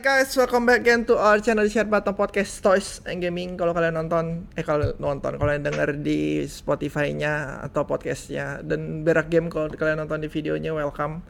Hai 0.00 0.24
guys, 0.24 0.32
welcome 0.32 0.64
back 0.64 0.80
again 0.80 1.04
to 1.04 1.12
our 1.20 1.44
channel 1.44 1.60
di 1.60 1.68
Share 1.68 1.84
Button 1.84 2.16
Podcast 2.16 2.64
Toys 2.64 3.04
and 3.04 3.20
Gaming. 3.20 3.52
Kalau 3.60 3.76
kalian 3.76 4.00
nonton, 4.00 4.48
eh 4.56 4.64
kalau 4.64 4.96
nonton, 4.96 5.36
kalau 5.36 5.44
kalian 5.44 5.60
denger 5.60 6.00
di 6.00 6.40
Spotify-nya 6.48 7.60
atau 7.68 7.84
podcastnya 7.84 8.64
dan 8.64 9.04
berak 9.04 9.28
game 9.28 9.52
kalau 9.52 9.68
kalian 9.68 10.00
nonton 10.00 10.24
di 10.24 10.32
videonya, 10.32 10.72
welcome. 10.72 11.20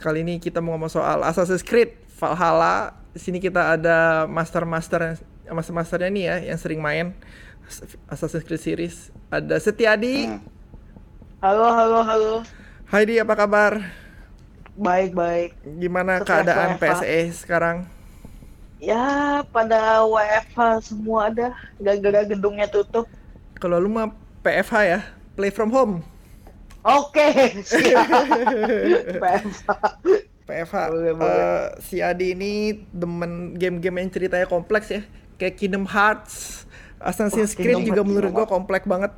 Kali 0.00 0.24
ini 0.24 0.40
kita 0.40 0.64
mau 0.64 0.72
ngomong 0.72 0.88
soal 0.88 1.20
Assassin's 1.20 1.60
Creed 1.60 2.00
Valhalla. 2.16 2.96
Di 3.12 3.20
sini 3.20 3.44
kita 3.44 3.76
ada 3.76 4.24
master-master 4.24 5.20
master-masternya 5.52 6.08
nih 6.08 6.24
ya 6.32 6.36
yang 6.48 6.56
sering 6.56 6.80
main 6.80 7.12
Assassin's 8.08 8.48
Creed 8.48 8.64
series. 8.64 9.12
Ada 9.28 9.60
Setiadi. 9.60 10.32
Halo, 11.44 11.76
halo, 11.76 12.00
halo. 12.00 12.34
Hai 12.88 13.04
Di, 13.04 13.20
apa 13.20 13.36
kabar? 13.36 13.84
Baik, 14.80 15.12
baik. 15.12 15.60
Gimana 15.76 16.24
Setelah 16.24 16.56
keadaan. 16.56 16.70
PSE 16.80 17.20
sekarang? 17.36 17.97
Ya, 18.78 19.42
pada 19.50 20.06
WFH 20.06 20.86
semua 20.94 21.34
ada. 21.34 21.50
Gara-gara 21.82 22.22
gedungnya 22.26 22.70
tutup. 22.70 23.10
Kalau 23.58 23.82
lu 23.82 23.90
mah 23.90 24.14
PFH 24.46 24.74
ya, 24.86 25.00
play 25.34 25.50
from 25.50 25.74
home. 25.74 25.94
Oke, 26.86 27.58
siap. 27.66 28.06
PFH. 29.22 29.82
PFH. 30.46 30.76
Boleh, 30.94 31.12
boleh. 31.12 31.42
eh, 31.42 31.66
si 31.82 31.98
Adi 32.00 32.32
ini 32.32 32.80
demen 32.94 33.58
game-game 33.58 33.98
yang 34.06 34.10
ceritanya 34.14 34.46
kompleks 34.46 34.88
ya, 34.94 35.02
kayak 35.36 35.58
Kingdom 35.58 35.84
Hearts, 35.84 36.64
Assassin's 37.02 37.52
Creed 37.52 37.82
Kingdom 37.82 37.84
juga 37.84 38.00
Hearts, 38.00 38.10
menurut 38.14 38.30
gua 38.30 38.46
kompleks 38.46 38.86
banget. 38.86 39.12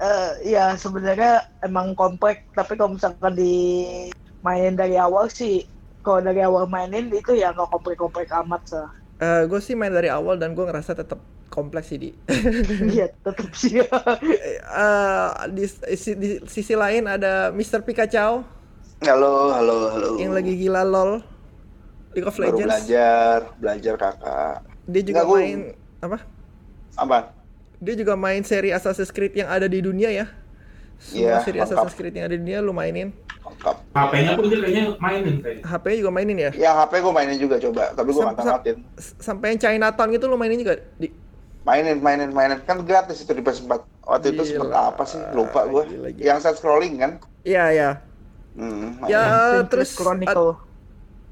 Eh, 0.00 0.52
ya, 0.58 0.74
sebenarnya 0.74 1.48
emang 1.62 1.94
komplek. 1.94 2.50
Tapi 2.52 2.74
kalau 2.74 2.98
misalkan 2.98 3.36
dimainin 3.36 4.74
dari 4.74 4.98
awal 4.98 5.30
sih, 5.30 5.64
kalau 6.04 6.20
dari 6.26 6.40
awal 6.48 6.64
mainin 6.74 7.06
itu 7.12 7.32
ya 7.36 7.52
nggak 7.54 7.70
komplek-komplek 7.74 8.28
amat 8.44 8.62
sih. 8.72 8.86
Eh 9.20 9.42
gue 9.50 9.60
sih 9.60 9.76
main 9.76 9.92
dari 9.92 10.08
awal 10.08 10.40
dan 10.40 10.56
gue 10.56 10.64
ngerasa 10.64 10.96
tetap 10.96 11.20
kompleks 11.52 11.92
sih 11.92 11.98
di. 12.00 12.10
Iya, 12.92 13.12
tetap 13.24 13.50
sih. 13.52 13.80
Eh, 13.80 15.28
di, 15.52 15.64
si- 15.96 16.18
di 16.18 16.28
sisi 16.46 16.74
lain 16.76 17.04
ada 17.06 17.52
Mr. 17.52 17.80
Pikachu 17.84 18.44
Halo, 19.00 19.48
halo, 19.56 19.76
halo. 19.92 20.08
yang 20.20 20.32
lagi 20.36 20.52
gila 20.60 20.84
lol 20.84 21.24
League 22.12 22.28
of 22.28 22.36
Baru 22.36 22.60
Legends. 22.60 22.68
belajar, 22.68 23.38
belajar 23.56 23.94
kakak. 23.96 24.56
Dia 24.84 25.02
juga 25.04 25.22
Nggak, 25.24 25.32
main 25.40 25.58
apa? 26.00 26.18
Apa? 26.96 27.18
Dia 27.80 27.94
juga 27.96 28.12
main 28.16 28.44
seri 28.44 28.70
Assassin's 28.76 29.08
Creed 29.12 29.32
yang 29.32 29.48
ada 29.48 29.64
di 29.64 29.80
dunia 29.80 30.12
ya. 30.12 30.26
Semua 31.00 31.16
Iya, 31.18 31.34
seri 31.40 31.56
lengkap. 31.56 31.64
Assassin's 31.72 31.96
Creed 31.96 32.12
yang 32.12 32.26
ada 32.28 32.34
di 32.34 32.40
dunia 32.40 32.60
lu 32.60 32.70
mainin. 32.70 33.08
Lengkap. 33.40 33.76
HP-nya 33.90 34.30
pun 34.32 34.44
dia 34.46 34.58
kayaknya 34.58 34.84
mainin 34.96 35.34
kayaknya. 35.40 35.62
HP 35.64 35.84
juga 35.96 36.10
mainin 36.12 36.36
ya? 36.38 36.50
Yang 36.52 36.74
HP 36.78 36.92
gue 36.94 37.12
mainin 37.12 37.36
juga 37.38 37.56
coba, 37.58 37.82
tapi 37.90 38.08
gue 38.10 38.22
nggak 38.22 38.36
sam- 38.36 38.46
tamatin. 38.52 38.76
Sampai 39.18 39.46
yang 39.48 39.58
Chinatown 39.58 40.08
gitu 40.10 40.24
lu 40.26 40.36
mainin 40.36 40.58
juga 40.58 40.76
di 40.94 41.08
Mainin, 41.60 42.00
mainin, 42.00 42.28
mainin. 42.30 42.56
Kan 42.62 42.80
gratis 42.82 43.20
itu 43.20 43.32
di 43.32 43.40
PS4. 43.40 43.84
Waktu 44.02 44.32
itu 44.32 44.42
Gila. 44.42 44.52
sempet 44.64 44.72
apa 44.72 45.02
sih? 45.04 45.20
Lupa 45.30 45.60
gue. 45.66 45.82
Gila, 45.86 46.08
gila. 46.10 46.24
Yang 46.24 46.38
side 46.42 46.56
scrolling 46.56 46.94
kan? 46.96 47.12
Iya 47.42 47.64
ya. 47.70 47.90
Hmm, 48.50 48.96
Ya 49.06 49.22
terus 49.64 49.92
Chronicle. 49.92 50.52
ad- 50.52 50.60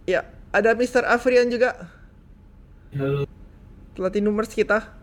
ya 0.06 0.20
ada 0.50 0.70
Mr. 0.72 1.05
Afrian 1.05 1.48
juga 1.48 1.92
Halo. 2.91 3.25
Platinumers 3.92 4.48
kita. 4.48 4.97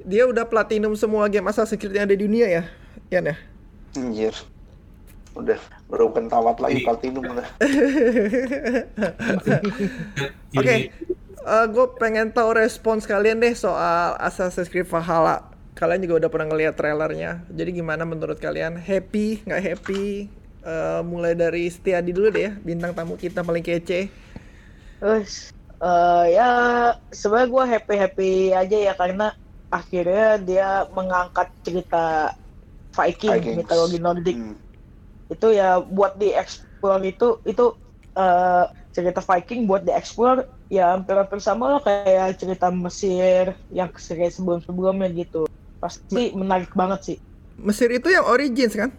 Dia 0.00 0.24
udah 0.24 0.42
platinum 0.44 0.94
semua 0.94 1.28
game 1.28 1.44
Assassin's 1.44 1.76
Creed 1.76 1.92
yang 1.92 2.06
ada 2.06 2.14
di 2.14 2.22
dunia 2.22 2.46
ya. 2.48 2.62
Yan 3.10 3.30
ya. 3.30 3.36
Anjir. 3.98 4.34
Udah, 5.34 5.58
baru 5.86 6.10
bukan 6.10 6.26
tamat 6.26 6.58
lagi 6.58 6.82
platinum 6.82 7.24
udah. 7.26 7.46
Oke. 10.58 10.74
gue 11.70 11.86
pengen 11.98 12.34
tahu 12.34 12.50
respons 12.54 13.06
kalian 13.06 13.38
deh 13.38 13.54
soal 13.54 14.18
Assassin's 14.18 14.70
Creed 14.70 14.86
Valhalla. 14.86 15.46
Kalian 15.78 16.06
juga 16.06 16.26
udah 16.26 16.30
pernah 16.30 16.46
ngeliat 16.50 16.74
trailernya. 16.74 17.46
Jadi 17.50 17.70
gimana 17.78 18.02
menurut 18.02 18.42
kalian? 18.42 18.78
Happy? 18.78 19.42
Nggak 19.46 19.62
happy? 19.62 20.26
Eh, 20.60 21.00
mulai 21.08 21.32
dari 21.32 21.72
Setiadi 21.72 22.12
dulu 22.12 22.28
deh 22.28 22.50
ya, 22.50 22.52
bintang 22.60 22.92
tamu 22.92 23.16
kita 23.16 23.40
paling 23.40 23.64
kece. 23.64 24.12
Terus 25.00 25.56
eh, 25.80 26.24
ya 26.36 26.48
sebenarnya 27.08 27.48
gue 27.48 27.64
happy 27.64 27.94
happy 27.96 28.32
aja 28.52 28.76
ya 28.76 28.92
karena 28.92 29.32
akhirnya 29.72 30.36
dia 30.36 30.68
mengangkat 30.92 31.48
cerita 31.64 32.36
Viking, 32.96 33.32
Vikings. 33.32 33.56
mitologi 33.56 33.98
Nordik 34.02 34.36
Hmm. 34.36 34.56
itu 35.30 35.46
ya 35.54 35.78
buat 35.78 36.18
dieksplor 36.18 37.00
itu 37.06 37.38
itu 37.46 37.64
eh, 38.18 38.64
cerita 38.94 39.20
Viking 39.22 39.66
buat 39.70 39.82
dieksplor 39.86 40.42
ya 40.70 40.94
hampir-hampir 40.98 41.38
sama 41.42 41.78
lah 41.78 41.80
kayak 41.82 42.38
cerita 42.38 42.70
Mesir 42.74 43.54
yang 43.70 43.90
seri 43.98 44.30
sebelum-sebelumnya 44.30 45.08
gitu 45.14 45.46
pasti 45.82 46.34
menarik 46.34 46.70
banget 46.74 47.00
sih 47.14 47.18
Mesir 47.60 47.92
itu 47.92 48.08
yang 48.08 48.24
Origins 48.24 48.74
kan? 48.74 48.90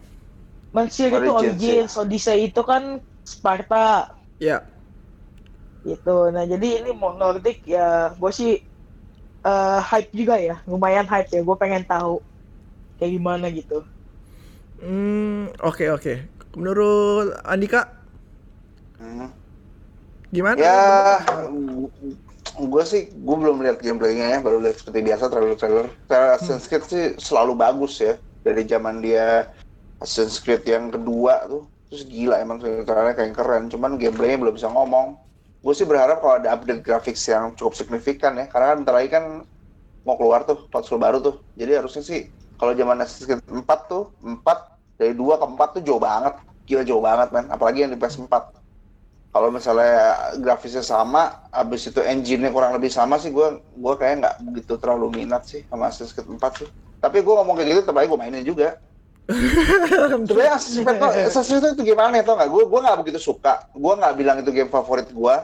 Mesir 0.76 1.10
itu 1.12 1.32
Origins, 1.32 1.60
Origins, 1.60 1.92
Odyssey 2.00 2.38
itu 2.48 2.62
kan 2.64 2.84
Sparta 3.28 4.08
Ya. 4.40 4.66
gitu. 5.82 6.30
Nah 6.34 6.44
jadi 6.46 6.68
ini 6.84 6.90
mau 6.94 7.12
Nordic 7.18 7.58
ya 7.66 8.14
gue 8.20 8.32
sih 8.40 8.52
eh, 9.48 9.80
hype 9.90 10.12
juga 10.14 10.36
ya, 10.38 10.56
lumayan 10.70 11.08
hype 11.10 11.30
ya. 11.36 11.42
Gue 11.48 11.58
pengen 11.62 11.84
tahu 11.86 12.22
kayak 13.02 13.18
gimana 13.18 13.50
gitu. 13.50 13.82
Hmm, 14.78 15.50
oke 15.66 15.90
oke. 15.90 16.14
Menurut 16.54 17.34
Andika 17.42 17.90
Hmm. 19.02 19.34
gimana? 20.30 20.62
Ya, 20.62 20.78
gue 22.54 22.84
sih 22.86 23.10
gue 23.10 23.36
belum 23.42 23.66
lihat 23.66 23.82
gameplaynya 23.82 24.38
ya, 24.38 24.40
baru 24.46 24.62
lihat 24.62 24.78
seperti 24.78 25.02
biasa 25.10 25.34
trailer-trailer. 25.34 25.88
Trailer 26.06 26.32
Assassin's 26.38 26.70
Creed 26.70 26.86
sih 26.86 27.06
selalu 27.18 27.58
bagus 27.58 27.98
ya 27.98 28.22
dari 28.46 28.62
zaman 28.70 29.02
dia 29.02 29.50
Assassin's 29.98 30.38
Creed 30.38 30.62
yang 30.70 30.94
kedua 30.94 31.50
tuh, 31.50 31.66
terus 31.90 32.06
gila 32.06 32.38
emang 32.38 32.62
trailernya 32.62 33.18
kayak 33.18 33.34
keren. 33.34 33.74
Cuman 33.74 33.98
gameplaynya 33.98 34.38
belum 34.38 34.54
bisa 34.54 34.70
ngomong. 34.70 35.18
Gue 35.66 35.74
sih 35.74 35.90
berharap 35.90 36.22
kalau 36.22 36.38
ada 36.38 36.54
update 36.54 36.86
graphics 36.86 37.26
yang 37.26 37.58
cukup 37.58 37.74
signifikan 37.74 38.38
ya, 38.38 38.46
karena 38.46 38.74
kan 38.74 38.78
bentar 38.86 38.94
lagi 39.02 39.10
kan 39.10 39.26
mau 40.06 40.14
keluar 40.18 40.46
tuh 40.46 40.70
konsol 40.70 41.02
baru 41.02 41.18
tuh. 41.22 41.42
Jadi 41.58 41.72
harusnya 41.74 42.06
sih 42.06 42.30
kalau 42.62 42.78
zaman 42.78 43.02
Assassin's 43.02 43.42
Creed 43.42 43.42
4 43.50 43.66
tuh 43.90 44.14
4 44.22 45.02
dari 45.02 45.18
2 45.18 45.42
ke 45.42 45.46
4 45.50 45.76
tuh 45.76 45.82
jauh 45.82 45.98
banget. 45.98 46.38
Gila 46.70 46.86
jauh 46.86 47.02
banget 47.02 47.34
man, 47.34 47.50
apalagi 47.50 47.84
yang 47.84 47.92
di 47.92 47.98
PS4 47.98 48.62
kalau 49.32 49.48
misalnya 49.48 50.36
grafisnya 50.44 50.84
sama, 50.84 51.48
abis 51.56 51.88
itu 51.88 52.04
engine-nya 52.04 52.52
kurang 52.52 52.76
lebih 52.76 52.92
sama 52.92 53.16
sih, 53.16 53.32
gue 53.32 53.64
gue 53.64 53.94
kayak 53.96 54.16
nggak 54.20 54.36
begitu 54.52 54.76
terlalu 54.76 55.24
minat 55.24 55.48
sih 55.48 55.64
sama 55.72 55.88
Assassin's 55.88 56.12
Creed 56.12 56.28
4 56.28 56.60
sih. 56.60 56.70
Tapi 57.00 57.24
gue 57.24 57.34
ngomong 57.40 57.56
kayak 57.56 57.68
gitu, 57.72 57.82
tapi 57.88 58.12
gue 58.12 58.20
mainin 58.20 58.44
juga. 58.44 58.76
Sebenarnya 60.28 60.54
Assassin's 60.60 60.84
Creed 60.84 61.00
tuh, 61.00 61.12
Assassin's 61.32 61.60
Creed 61.64 61.76
itu 61.80 61.96
gimana 61.96 62.20
ya, 62.20 62.24
tau 62.28 62.36
nggak? 62.36 62.52
Gue 62.52 62.64
gue 62.68 62.80
nggak 62.84 62.98
begitu 63.08 63.20
suka. 63.24 63.72
Gue 63.72 63.94
nggak 63.96 64.14
bilang 64.20 64.38
itu 64.44 64.52
game 64.52 64.68
favorit 64.68 65.08
gue. 65.08 65.36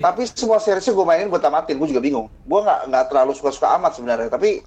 Tapi 0.00 0.22
semua 0.26 0.58
seriesnya 0.58 0.90
gue 0.90 1.06
mainin, 1.06 1.30
gue 1.30 1.38
tamatin. 1.38 1.78
Gue 1.78 1.86
juga 1.86 2.02
bingung. 2.02 2.26
Gue 2.42 2.60
nggak 2.66 2.90
nggak 2.90 3.04
terlalu 3.14 3.32
suka-suka 3.38 3.78
amat 3.78 3.94
sebenarnya. 3.94 4.26
Tapi 4.26 4.58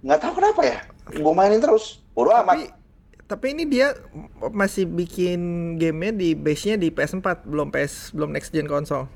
nggak 0.00 0.18
tahu 0.24 0.32
kenapa 0.40 0.60
ya. 0.64 0.78
Gue 1.12 1.34
mainin 1.34 1.58
terus. 1.58 2.02
Bodo 2.12 2.30
tapi 2.30 2.66
amat. 2.66 2.74
tapi 3.24 3.46
ini 3.54 3.64
dia 3.64 3.94
masih 4.50 4.84
bikin 4.84 5.38
gamenya 5.76 6.12
di 6.12 6.28
base-nya 6.34 6.74
di 6.74 6.90
PS4 6.90 7.46
belum 7.46 7.70
PS 7.70 8.10
belum 8.10 8.30
next 8.30 8.50
gen 8.50 8.66
konsol 8.66 9.06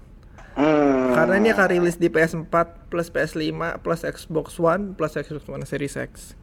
Hmm. 0.55 1.11
karena 1.11 1.35
ini 1.35 1.51
akan 1.51 1.67
rilis 1.69 1.99
di 1.99 2.07
PS4 2.07 2.55
plus 2.87 3.11
PS5 3.11 3.43
plus 3.83 4.07
Xbox 4.07 4.55
One 4.57 4.95
plus 4.95 5.19
Xbox 5.19 5.51
One 5.51 5.67
Series 5.67 5.99
X 5.99 6.39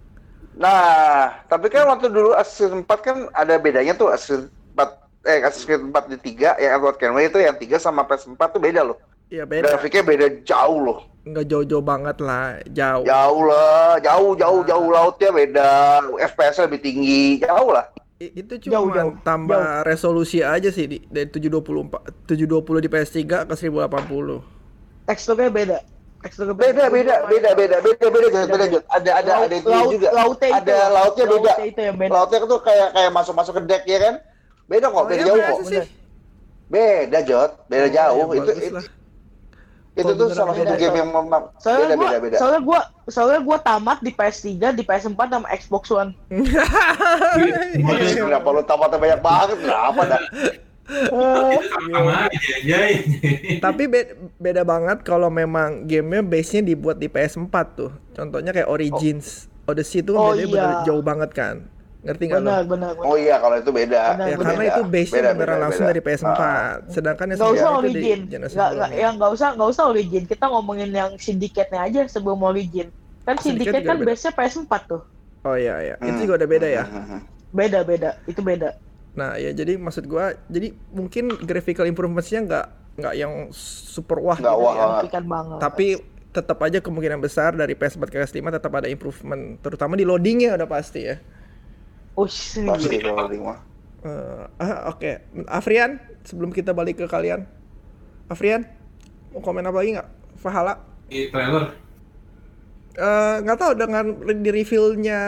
Nah, 0.52 1.31
tapi 1.48 1.72
kan 1.72 1.88
waktu 1.88 2.12
dulu 2.12 2.36
Assassin's 2.36 2.75
4 2.75 2.92
kan 3.00 3.18
ada 3.31 3.56
bedanya 3.56 3.96
tuh 3.96 4.12
Assassin's 4.12 4.52
4 4.75 4.84
eh 5.24 5.40
Assassin's 5.42 5.64
Creed 5.64 5.84
4 5.88 6.12
di 6.12 6.18
3 6.36 6.60
yang 6.60 6.72
Edward 6.75 7.00
Kenway 7.00 7.31
itu 7.31 7.40
yang 7.40 7.56
3 7.56 7.80
sama 7.80 8.04
PS4 8.04 8.36
tuh 8.52 8.60
beda 8.60 8.84
loh. 8.84 9.00
Iya 9.31 9.48
beda 9.48 9.63
Grafiknya 9.72 10.04
beda 10.04 10.28
jauh 10.44 10.80
loh. 10.83 11.00
nggak 11.22 11.45
jauh-jauh 11.48 11.86
banget 11.86 12.18
lah 12.18 12.57
jauh 12.68 13.06
Jauh 13.06 13.42
lah, 13.45 13.94
jauh 14.01 14.33
jauh 14.33 14.62
jauh 14.66 14.88
lautnya 14.89 15.30
beda, 15.30 16.01
FPS 16.18 16.66
lebih 16.66 16.81
tinggi, 16.81 17.38
jauh 17.38 17.69
lah. 17.69 17.86
I- 18.18 18.33
itu 18.36 18.57
cuma 18.60 18.74
Jauh, 18.75 18.89
jauh, 18.92 19.13
tambah 19.22 19.81
resolusi 19.81 20.42
aja 20.42 20.68
sih 20.68 20.86
di, 20.86 20.98
dari 21.06 21.30
720 21.30 21.94
720 22.25 22.81
di 22.81 22.89
PS3 22.89 23.18
ke 23.45 23.54
1080 23.56 24.42
Teksturnya 25.06 25.50
beda. 25.50 25.77
Teksturnya 26.22 26.54
Beda 26.54 26.86
beda 26.89 27.16
beda 27.25 27.50
beda 27.56 27.77
beda 27.81 28.07
beda 28.10 28.27
beda 28.30 28.45
beda 28.45 28.66
Jod. 28.68 28.84
Ada 28.89 29.12
ada 29.16 29.31
ada 29.42 29.56
itu 29.56 29.69
Laut- 29.69 29.92
juga. 29.92 30.10
lautnya 30.12 30.48
itu. 30.50 30.57
Ada 30.60 30.77
lautnya 30.89 31.25
beda. 31.25 31.38
Lautnya 31.50 31.66
itu 31.66 31.81
yang 31.81 31.98
beda. 31.98 32.12
Lautnya 32.13 32.38
tuh 32.45 32.62
kayak 32.62 32.88
kayak 32.94 33.12
masuk 33.12 33.34
masuk 33.34 33.54
ke 33.57 33.62
deck 33.66 33.84
ya 33.86 34.00
kan? 34.00 34.16
Beda 34.66 34.86
kok, 34.88 35.04
beda 35.06 35.22
iya, 35.22 35.27
jauh 35.30 35.42
kok. 35.42 35.60
sih? 35.66 35.81
Beda 36.66 37.19
Jod, 37.22 37.51
beda 37.68 37.86
Oh, 37.86 37.92
jauh. 37.92 38.18
ya 38.18 38.42
itu 38.42 38.51
itu. 38.69 38.81
Itu 40.01 40.13
tuh 40.13 40.27
salah 40.31 40.53
satu 40.53 40.74
game 40.74 40.95
yang 40.95 41.09
mem- 41.09 41.50
Soalnya 41.56 41.86
beda 41.86 41.95
gua, 41.95 42.07
beda 42.07 42.19
beda. 42.19 42.36
soalnya 42.38 42.62
gua, 42.62 42.80
soalnya 43.06 43.39
gua 43.39 43.57
tamat 43.57 43.98
di 44.00 44.12
PS3, 44.12 44.48
di 44.71 44.81
PS4 44.81 45.21
sama 45.30 45.48
Xbox 45.51 45.83
One. 45.89 46.12
Kenapa 48.12 48.48
lu 48.50 48.62
tamatnya 48.62 48.98
banyak 48.98 49.19
banget? 49.19 49.57
Kenapa 49.57 50.01
dah? 50.07 50.21
Aja. 50.92 52.77
Tapi 53.59 53.83
be- 53.86 54.12
beda 54.36 54.62
banget 54.62 54.98
kalau 55.01 55.30
memang 55.30 55.86
gamenya 55.86 56.19
base-nya 56.21 56.62
dibuat 56.65 56.98
di 56.98 57.07
PS4 57.07 57.56
tuh. 57.74 57.92
Contohnya 58.12 58.51
kayak 58.51 58.68
Origins, 58.68 59.48
Odyssey 59.63 60.01
itu 60.01 60.12
Oh, 60.12 60.31
bedanya 60.31 60.48
bener 60.48 60.69
iya. 60.74 60.83
jauh 60.83 61.00
banget 61.00 61.31
kan. 61.31 61.56
Ngerti 62.01 62.24
nggak 62.25 62.36
lo? 62.36 62.44
benar 62.44 62.63
benar 62.65 62.92
benar. 62.92 63.06
Oh 63.06 63.15
iya 63.15 63.36
kalau 63.38 63.56
itu 63.56 63.69
beda. 63.69 64.01
Benar, 64.12 64.25
Ya 64.25 64.36
benar. 64.36 64.48
karena 64.50 64.63
itu 64.68 64.81
base-nya 64.83 65.15
Beda, 65.21 65.31
beda, 65.36 65.53
langsung 65.56 65.83
beda. 65.83 65.92
dari 65.92 66.01
PS4. 66.01 66.25
Ah. 66.33 66.71
Sedangkan 66.88 67.25
yang 67.27 67.38
Nggak 67.38 67.51
usah 67.51 67.62
itu 67.62 67.77
origin, 67.77 68.19
generasi 68.27 68.53
nggak 68.53 68.69
nggak 68.69 68.89
sebelumnya. 68.89 69.06
ya 69.06 69.09
nggak 69.13 69.31
usah 69.31 69.48
nggak 69.53 69.69
usah 69.69 69.83
origin. 69.86 70.24
Kita 70.25 70.45
ngomongin 70.48 70.89
yang 70.92 71.12
syndicate-nya 71.15 71.80
aja 71.80 72.00
sebelum 72.07 72.39
origin. 72.42 72.88
Kan 73.21 73.36
Syndicate 73.38 73.45
syndicate 73.69 73.75
juga 73.77 73.88
kan 73.88 73.98
beda. 73.98 74.07
base-nya 74.07 74.31
PS4 74.33 74.74
tuh. 74.88 75.01
Oh 75.42 75.56
iya 75.56 75.75
iya. 75.80 75.95
Itu 76.00 76.12
Hmm. 76.12 76.21
juga 76.21 76.33
udah 76.36 76.50
beda 76.50 76.68
ya. 76.68 76.83
Hmm, 76.83 76.95
hmm, 76.95 77.06
hmm. 77.07 77.21
Beda 77.51 77.80
beda, 77.81 78.09
itu 78.25 78.42
beda. 78.42 78.69
Nah, 79.12 79.36
ya 79.36 79.51
jadi 79.51 79.74
maksud 79.75 80.06
gua 80.06 80.25
jadi 80.48 80.71
mungkin 80.89 81.30
graphical 81.38 81.83
improvements-nya 81.83 82.42
nggak 82.42 82.65
nggak 82.94 83.13
yang 83.15 83.33
super 83.51 84.18
wah 84.18 84.36
Nggak 84.36 84.50
gitu 84.50 84.57
wah 84.59 84.71
ya. 84.71 84.77
banget. 84.80 84.95
Signifikan 84.98 85.25
banget. 85.27 85.57
Tapi 85.59 85.88
tetap 86.31 86.57
aja 86.57 86.80
kemungkinan 86.80 87.19
besar 87.19 87.51
dari 87.51 87.74
PS4 87.74 88.07
ke 88.07 88.18
PS5 88.18 88.48
tetap 88.50 88.71
ada 88.71 88.88
improvement, 88.88 89.59
terutama 89.59 89.94
di 89.94 90.03
loadingnya 90.03 90.56
udah 90.56 90.65
pasti 90.65 91.03
ya. 91.03 91.19
Ush, 92.16 92.60
Pasti 92.68 93.00
kalau 93.00 93.28
lima. 93.31 93.56
Eh, 94.02 94.44
ah, 94.60 94.90
oke, 94.92 95.12
Afrian, 95.48 96.02
sebelum 96.25 96.50
kita 96.50 96.74
balik 96.74 97.00
ke 97.00 97.06
kalian, 97.06 97.46
Afrian, 98.28 98.66
mau 99.31 99.40
komen 99.40 99.63
apa 99.63 99.78
lagi 99.78 99.96
nggak? 99.96 100.10
Fahala? 100.42 100.74
Di 101.08 101.30
trailer. 101.30 101.78
Eh, 102.92 103.36
nggak 103.46 103.58
tahu 103.62 103.72
dengan 103.78 104.04
di 104.42 104.50
reveal-nya 104.52 105.19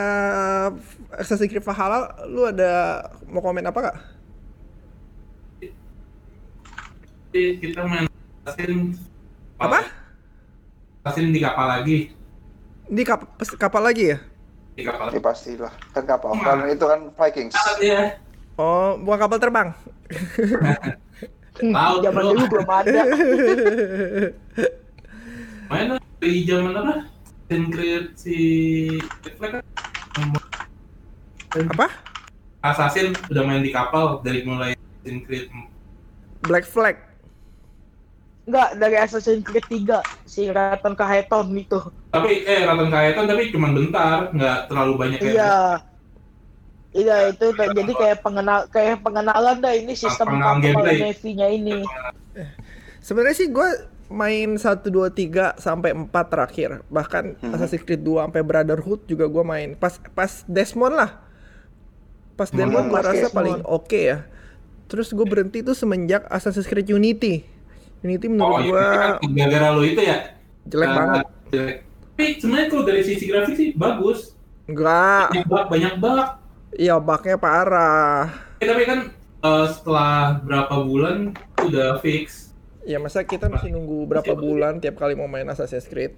Assassin's 1.16 1.48
Creed 1.48 1.64
Valhalla, 1.64 2.12
lu 2.28 2.44
ada 2.44 3.00
mau 3.30 3.40
komen 3.40 3.64
apa 3.64 3.78
nggak? 3.78 3.98
Kita 7.32 7.80
main 7.88 8.06
Assassin. 8.44 8.94
Apa? 9.56 9.80
Assassin 11.06 11.32
di 11.32 11.40
kapal 11.40 11.66
lagi. 11.80 12.12
Di 12.84 13.02
kap- 13.06 13.40
kapal 13.56 13.86
lagi 13.86 14.12
ya? 14.12 14.18
Di 14.74 14.82
kapal. 14.82 15.14
Ya 15.14 15.20
pastilah. 15.22 15.72
Kan 15.94 16.04
kapal. 16.06 16.34
Kan 16.42 16.66
itu 16.66 16.84
kan 16.84 17.00
Vikings. 17.14 17.54
Ya. 17.78 18.18
Oh, 18.58 18.98
bukan 18.98 19.18
kapal 19.26 19.38
terbang. 19.38 19.68
Tahu, 21.54 21.94
zaman 22.02 22.22
bro. 22.22 22.30
dulu 22.34 22.44
belum 22.50 22.68
ada. 22.70 23.02
Main 25.70 25.86
lah 25.96 26.02
di 26.20 26.44
zaman 26.44 26.74
apa? 26.76 26.94
Creed 27.48 28.18
si 28.18 28.36
Flag 29.38 29.62
kan? 29.62 29.62
apa? 31.54 31.86
Assassin 32.64 33.14
udah 33.30 33.44
main 33.46 33.62
di 33.62 33.70
kapal 33.70 34.18
dari 34.26 34.42
mulai 34.42 34.74
Creed 35.06 35.46
Black 36.42 36.66
Flag. 36.66 37.13
Enggak, 38.44 38.76
dari 38.76 38.96
Assassin's 38.96 39.40
Creed 39.40 39.64
3 39.64 39.98
si 40.22 40.46
Raton 40.46 40.92
Kaheton 40.92 41.48
itu. 41.54 41.80
tapi 42.08 42.44
eh 42.44 42.62
Raton 42.62 42.88
Kaeton 42.88 43.24
tapi 43.24 43.48
cuma 43.48 43.68
bentar 43.68 44.28
nggak 44.30 44.58
terlalu 44.68 44.92
banyak 44.94 45.18
kayak 45.18 45.32
Iya. 45.32 45.56
Iya 46.94 47.16
itu 47.28 47.46
kayak- 47.50 47.74
jadi 47.74 47.92
kayak 47.92 48.18
pengenal 48.20 48.60
kayak 48.68 49.00
pengenalan 49.00 49.58
dah 49.58 49.72
ini 49.72 49.92
sistem 49.92 50.30
Pengenalan 50.30 50.62
kapal. 50.62 50.86
Navy-nya 50.86 51.48
ini. 51.48 51.82
Sebenarnya 53.00 53.34
sih 53.34 53.48
gue 53.48 53.68
main 54.06 54.54
1 54.54 54.62
2 54.86 55.08
3 55.08 55.56
sampai 55.56 55.90
4 55.90 56.06
terakhir. 56.28 56.86
Bahkan 56.86 57.24
Hmm. 57.36 57.50
Assassin's 57.50 57.82
Creed 57.82 57.98
2 57.98 58.22
sampai 58.22 58.42
Brotherhood 58.42 59.02
juga 59.04 59.26
gue 59.26 59.42
main. 59.42 59.74
Pas 59.74 59.98
pas 60.08 60.44
Desmond 60.44 60.94
lah. 60.94 61.10
Pas 62.32 62.46
Hmm, 62.46 62.58
Desmond 62.60 62.86
gue 62.86 62.94
pas 62.94 63.04
rasa 63.04 63.16
Desmond. 63.22 63.34
paling 63.34 63.58
oke 63.64 63.98
ya. 63.98 64.18
Terus 64.86 65.10
gue 65.10 65.24
berhenti 65.24 65.58
tuh 65.60 65.72
semenjak 65.72 66.28
Assassin's 66.28 66.64
Creed 66.64 66.86
Unity. 66.86 67.42
Unity 68.04 68.26
oh 68.28 68.30
menurut 68.36 68.60
iya 68.60 68.68
gue 68.68 68.84
kan 68.84 69.12
gara-gara 69.32 69.68
lo 69.72 69.82
itu 69.82 70.00
ya 70.04 70.16
jelek 70.68 70.88
eh, 70.88 70.94
banget. 70.94 71.24
jelek. 71.50 71.76
tapi 72.14 72.24
sebenarnya 72.38 72.66
kalau 72.70 72.84
dari 72.84 73.02
sisi 73.02 73.24
grafik 73.26 73.54
sih 73.56 73.68
bagus 73.74 74.36
Enggak. 74.64 75.28
banyak 75.32 75.48
bug 75.48 75.64
banyak 75.68 75.94
bug 76.00 76.28
Iya 76.74 76.98
bugnya 76.98 77.38
parah. 77.38 78.34
Eh, 78.58 78.66
tapi 78.66 78.82
kan 78.82 79.14
eh, 79.46 79.66
setelah 79.70 80.42
berapa 80.42 80.74
bulan 80.82 81.30
udah 81.62 82.02
fix 82.02 82.50
Ya 82.84 83.00
masa 83.00 83.24
kita 83.24 83.48
masih 83.48 83.72
nunggu 83.72 84.04
berapa 84.04 84.36
bulan 84.36 84.76
tiap 84.76 85.00
kali 85.00 85.16
mau 85.16 85.24
main 85.24 85.48
Assassin's 85.48 85.88
Creed. 85.88 86.12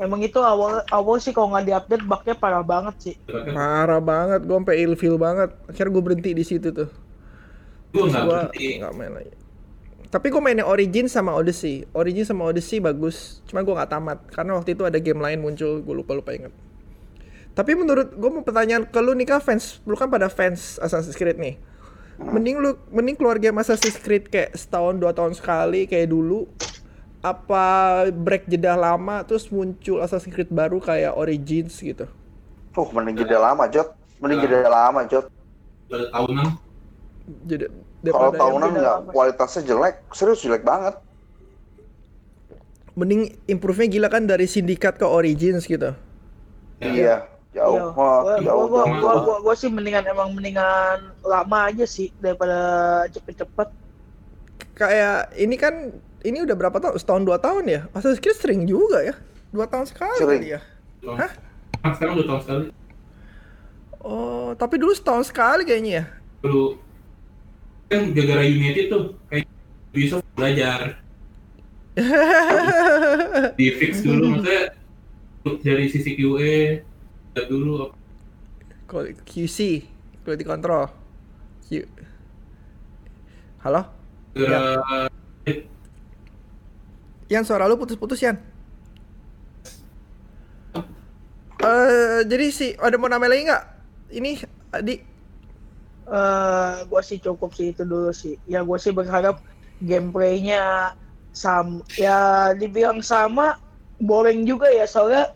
Emang 0.00 0.24
itu 0.24 0.40
awal 0.40 0.80
awal 0.88 1.20
sih 1.20 1.36
kalau 1.36 1.52
nggak 1.52 1.68
diupdate 1.68 2.04
bugnya 2.08 2.34
parah 2.34 2.64
banget 2.64 2.94
sih. 2.96 3.14
Parah 3.28 4.00
banget, 4.00 4.40
gue 4.48 4.56
sampai 4.56 4.80
ilfeel 4.88 5.20
banget. 5.20 5.52
Akhirnya 5.68 5.92
gue 5.92 6.02
berhenti 6.02 6.30
di 6.32 6.44
situ 6.48 6.72
tuh. 6.72 6.88
gue 7.92 8.10
nggak 8.10 8.24
gua 8.24 8.48
berhenti 8.48 8.66
nggak 8.80 8.92
main 8.96 9.12
lagi. 9.20 9.32
Tapi 10.14 10.30
gue 10.30 10.38
mainnya 10.38 10.62
Origin 10.62 11.10
sama 11.10 11.34
Odyssey. 11.34 11.90
Origin 11.90 12.22
sama 12.22 12.46
Odyssey 12.46 12.78
bagus. 12.78 13.42
Cuma 13.50 13.66
gue 13.66 13.74
nggak 13.74 13.90
tamat 13.90 14.22
karena 14.30 14.54
waktu 14.54 14.78
itu 14.78 14.86
ada 14.86 15.02
game 15.02 15.18
lain 15.18 15.42
muncul. 15.42 15.82
Gue 15.82 15.94
lupa 15.98 16.14
lupa 16.14 16.30
inget. 16.30 16.54
Tapi 17.50 17.74
menurut 17.74 18.14
gue 18.14 18.30
mau 18.30 18.46
pertanyaan 18.46 18.86
ke 18.86 18.98
lu 19.02 19.10
nih 19.18 19.26
kan 19.26 19.42
fans, 19.42 19.82
lu 19.82 19.98
kan 19.98 20.06
pada 20.06 20.30
fans 20.30 20.78
Assassin's 20.78 21.18
Creed 21.18 21.34
nih. 21.34 21.58
Mending 22.22 22.62
lu 22.62 22.78
mending 22.94 23.18
keluar 23.18 23.42
game 23.42 23.58
Assassin's 23.58 23.98
Creed 23.98 24.30
kayak 24.30 24.54
setahun 24.54 25.02
dua 25.02 25.10
tahun 25.10 25.34
sekali 25.34 25.90
kayak 25.90 26.06
dulu. 26.14 26.46
Apa 27.18 28.06
break 28.14 28.46
jeda 28.46 28.78
lama 28.78 29.26
terus 29.26 29.50
muncul 29.50 29.98
Assassin's 29.98 30.30
Creed 30.30 30.54
baru 30.54 30.78
kayak 30.78 31.10
Origins 31.18 31.74
gitu. 31.82 32.06
Tuh 32.70 32.86
mending 32.94 33.18
jeda 33.26 33.42
lama 33.42 33.66
Jot. 33.66 33.98
Mending 34.22 34.46
jeda 34.46 34.70
lama 34.70 35.02
Jot. 35.10 35.26
pada 35.84 36.06
tahunan 36.10 36.48
Jadi 37.44 37.66
Kalau 38.06 38.30
tahunan 38.30 38.70
nggak 38.74 38.98
kualitasnya 39.10 39.62
jelek, 39.64 39.94
serius 40.10 40.40
jelek 40.40 40.60
banget. 40.62 40.96
mending 42.94 43.26
improve-nya 43.46 43.90
gila 43.90 44.06
kan 44.06 44.22
dari 44.22 44.46
Syndicate 44.46 44.94
ke 44.94 45.02
Origins 45.02 45.66
gitu. 45.66 45.98
Iya, 46.78 47.26
jauh. 47.50 47.74
Iya. 47.74 47.84
Wah, 47.90 48.18
Gua, 48.22 48.34
jauh, 48.38 48.64
gua, 48.64 48.82
jauh. 48.86 48.94
gua, 48.96 49.14
gua, 49.20 49.36
gua 49.42 49.54
sih 49.54 49.66
mendingan 49.66 50.06
emang 50.06 50.30
mendingan 50.30 51.10
lama 51.20 51.58
aja 51.66 51.82
sih 51.84 52.14
daripada 52.16 52.54
cepet-cepet. 53.08 53.68
kayak 54.74 55.34
ini 55.34 55.54
kan 55.54 55.90
ini 56.22 56.38
udah 56.40 56.54
berapa 56.54 56.74
tahun? 56.76 56.94
Setahun 56.96 57.22
dua 57.22 57.38
tahun 57.38 57.66
ya? 57.66 57.80
Assassin's 57.90 58.18
Creed 58.18 58.34
sering 58.36 58.62
juga 58.62 59.02
ya? 59.02 59.14
Dua 59.50 59.66
tahun 59.66 59.86
sekali 59.86 60.14
Sering. 60.16 60.42
ya? 60.44 60.60
Tahun- 61.00 61.18
Hah? 61.18 61.30
Sekarang 61.94 62.14
udah 62.14 62.26
tahun 62.28 62.42
sekali 62.42 62.64
Oh, 64.00 64.50
tapi 64.54 64.76
dulu 64.76 64.92
setahun 64.92 65.26
sekali 65.26 65.64
kayaknya 65.64 65.92
ya? 65.92 66.04
dulu 66.40 66.78
kan 67.94 68.02
gara-gara 68.10 68.42
Unity 68.42 68.90
tuh 68.90 69.14
kayak 69.30 69.46
Ubisoft 69.94 70.26
belajar 70.34 70.98
di 73.58 73.66
fix 73.78 74.02
dulu 74.02 74.42
maksudnya 74.42 74.74
dari 75.62 75.86
sisi 75.86 76.18
QA 76.18 76.82
lihat 77.34 77.46
dulu 77.46 77.94
QC, 79.26 79.82
Quality 80.22 80.44
Control. 80.46 80.86
Q. 81.66 81.82
Halo? 83.64 83.82
gara 84.36 85.08
Yan, 87.32 87.42
suara 87.42 87.64
lu 87.64 87.80
putus-putus, 87.80 88.20
Yan. 88.22 88.36
Eh, 91.64 92.20
jadi 92.28 92.46
sih, 92.52 92.76
ada 92.76 93.00
mau 93.00 93.08
nambahin 93.08 93.32
lagi 93.32 93.42
nggak? 93.48 93.64
Ini, 94.12 94.30
Adi, 94.68 94.94
eh 96.08 96.74
gua 96.88 97.00
sih 97.00 97.16
cukup 97.20 97.56
sih 97.56 97.72
itu 97.72 97.82
dulu 97.84 98.12
sih. 98.12 98.36
Ya 98.44 98.60
gua 98.60 98.76
sih 98.76 98.92
berharap 98.92 99.40
gameplaynya 99.80 100.94
sam 101.34 101.82
ya 101.98 102.52
dibilang 102.54 103.02
sama 103.02 103.58
boring 103.98 104.46
juga 104.46 104.70
ya 104.70 104.86
soalnya 104.86 105.34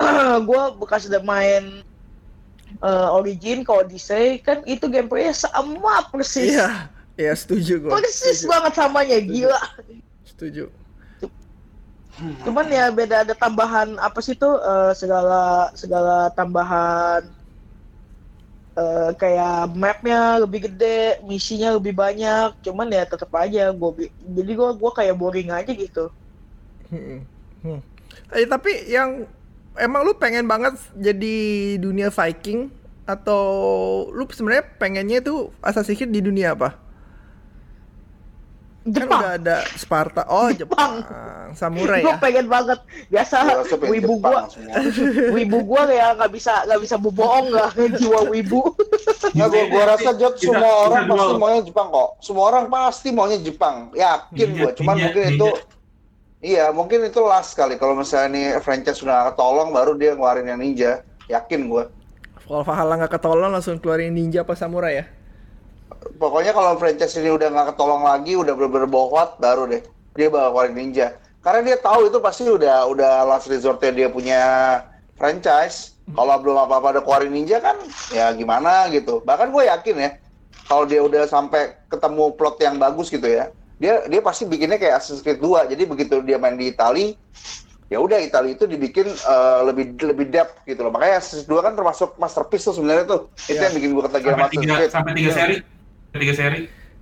gua 0.48 0.74
bekas 0.74 1.06
udah 1.06 1.22
main 1.22 1.84
eh, 2.78 3.08
Origin 3.10 3.66
ke 3.66 3.72
Odyssey 3.72 4.38
kan 4.40 4.62
itu 4.64 4.86
gameplaynya 4.86 5.34
sama 5.34 6.06
persis. 6.08 6.54
Iya, 6.54 6.88
iya 7.18 7.32
setuju 7.34 7.82
gue. 7.86 7.90
Persis 7.90 8.46
banget 8.46 8.72
samanya 8.78 9.18
gila. 9.20 9.62
Setuju. 10.24 10.70
Cuman 12.44 12.68
ya 12.68 12.92
beda 12.92 13.24
ada 13.24 13.32
tambahan 13.32 13.96
apa 13.96 14.20
sih 14.20 14.36
tuh 14.36 14.60
eh, 14.60 14.92
segala 14.92 15.72
segala 15.72 16.28
tambahan 16.36 17.24
eh, 18.80 19.10
kayak 19.20 19.76
mapnya 19.76 20.40
lebih 20.40 20.72
gede, 20.72 21.20
misinya 21.28 21.76
lebih 21.76 21.92
banyak. 21.92 22.56
Cuman 22.64 22.88
ya 22.88 23.04
tetap 23.04 23.28
aja 23.36 23.68
gue 23.70 24.08
jadi 24.08 24.52
gue 24.56 24.68
gua 24.80 24.92
kayak 24.96 25.16
boring 25.20 25.52
aja 25.52 25.70
gitu. 25.70 26.08
Hmm. 26.88 27.20
Hmm. 27.60 27.80
Eh, 28.32 28.48
tapi 28.48 28.72
yang 28.88 29.28
emang 29.76 30.02
lu 30.02 30.16
pengen 30.16 30.48
banget 30.48 30.80
jadi 30.96 31.36
dunia 31.78 32.08
Viking 32.10 32.72
atau 33.06 33.44
lu 34.10 34.24
sebenarnya 34.30 34.64
pengennya 34.78 35.18
itu 35.20 35.50
Assassin's 35.60 35.98
Creed 35.98 36.14
di 36.14 36.22
dunia 36.22 36.54
apa? 36.56 36.89
Kan 38.90 39.06
Jepang. 39.06 39.20
udah 39.20 39.32
ada 39.34 39.56
Sparta. 39.72 40.22
Oh, 40.26 40.50
Jepang. 40.50 41.00
Jepang. 41.00 41.48
Samurai 41.52 42.00
Gue 42.00 42.10
ya. 42.10 42.18
pengen 42.18 42.46
banget. 42.46 42.78
Biasa 43.06 43.36
wibu 43.92 44.14
gua, 44.18 44.46
semua. 44.46 44.74
wibu 45.30 45.58
gua 45.62 45.82
ya 45.86 46.14
nggak 46.14 46.30
bisa 46.30 46.62
nggak 46.62 46.80
bisa 46.80 46.94
bohong 46.96 47.46
lah 47.48 47.70
jiwa 47.98 48.20
wibu. 48.26 48.60
Nggak, 49.30 49.48
gua, 49.48 49.64
gua 49.66 49.84
rasa 49.88 50.10
Jod 50.14 50.34
semua 50.36 50.70
orang 50.86 51.04
pasti 51.06 51.34
maunya 51.36 51.62
Jepang 51.62 51.88
kok. 51.88 52.08
Semua 52.18 52.44
orang 52.48 52.64
pasti 52.66 53.08
maunya 53.10 53.38
Jepang. 53.38 53.90
Yakin 53.92 54.48
gua. 54.56 54.70
Cuman 54.72 54.94
ninja- 54.94 55.04
mungkin 55.06 55.24
ninja. 55.26 55.36
itu 55.36 55.48
Iya, 56.40 56.72
mungkin 56.72 57.04
itu 57.04 57.20
last 57.20 57.52
kali. 57.52 57.76
Kalau 57.76 57.92
misalnya 57.92 58.28
nih 58.32 58.46
franchise 58.58 58.96
sudah 58.96 59.12
nggak 59.12 59.36
ketolong, 59.36 59.76
baru 59.76 59.92
dia 59.92 60.16
ngeluarin 60.16 60.48
yang 60.48 60.56
ninja. 60.56 61.04
Yakin 61.28 61.68
gua. 61.68 61.92
Kalau 62.40 62.64
Valhalla 62.64 62.96
nggak 62.96 63.12
ketolong 63.12 63.52
langsung 63.52 63.76
keluarin 63.76 64.10
ninja 64.10 64.40
apa 64.40 64.56
samurai 64.56 64.94
ya. 64.96 65.04
Pokoknya 66.16 66.52
kalau 66.52 66.76
franchise 66.76 67.16
ini 67.16 67.32
udah 67.32 67.48
nggak 67.48 67.74
ketolong 67.74 68.04
lagi, 68.04 68.36
udah 68.36 68.52
bener-bener 68.52 68.88
bohwat, 68.88 69.40
baru 69.40 69.66
deh 69.66 69.82
dia 70.10 70.26
bakal 70.28 70.50
keluarin 70.52 70.74
ninja. 70.74 71.06
Karena 71.40 71.60
dia 71.72 71.76
tahu 71.80 72.10
itu 72.12 72.18
pasti 72.20 72.44
udah 72.44 72.84
udah 72.90 73.24
last 73.24 73.48
resortnya 73.48 73.92
dia 73.94 74.08
punya 74.12 74.40
franchise. 75.16 75.96
Kalau 76.10 76.34
belum 76.42 76.58
apa-apa 76.66 76.98
ada 76.98 77.00
keluarin 77.00 77.30
ninja 77.30 77.62
kan, 77.62 77.78
ya 78.10 78.34
gimana 78.34 78.90
gitu. 78.90 79.22
Bahkan 79.22 79.54
gue 79.54 79.62
yakin 79.70 79.96
ya, 79.96 80.10
kalau 80.66 80.82
dia 80.82 80.98
udah 81.00 81.22
sampai 81.30 81.78
ketemu 81.86 82.34
plot 82.34 82.58
yang 82.58 82.76
bagus 82.82 83.14
gitu 83.14 83.30
ya, 83.30 83.54
dia 83.78 84.02
dia 84.10 84.18
pasti 84.18 84.42
bikinnya 84.42 84.74
kayak 84.74 84.98
Assassin's 84.98 85.22
Creed 85.22 85.38
2. 85.38 85.70
Jadi 85.70 85.82
begitu 85.86 86.18
dia 86.26 86.34
main 86.34 86.58
di 86.58 86.74
Itali, 86.74 87.14
ya 87.86 88.02
udah 88.02 88.18
Itali 88.18 88.58
itu 88.58 88.66
dibikin 88.66 89.06
eh, 89.06 89.60
lebih 89.70 90.02
lebih 90.02 90.34
depth 90.34 90.66
gitu 90.66 90.82
loh. 90.82 90.90
Makanya 90.90 91.22
Assassin's 91.22 91.46
2 91.46 91.62
kan 91.62 91.78
termasuk 91.78 92.18
masterpiece 92.18 92.66
tuh 92.66 92.74
sebenarnya 92.74 93.06
tuh. 93.06 93.20
Itu 93.46 93.54
Iya. 93.54 93.70
yang 93.70 93.74
bikin 93.78 93.90
gue 93.94 94.02
ketagihan 94.10 94.34
sampai 94.34 94.42
Assassin's 94.50 94.64
tiga 94.66 94.74
Creed. 94.74 94.90
sampai 94.90 95.12
tiga 95.14 95.30
seri 95.32 95.56
tiga 96.14 96.34
seri 96.34 96.60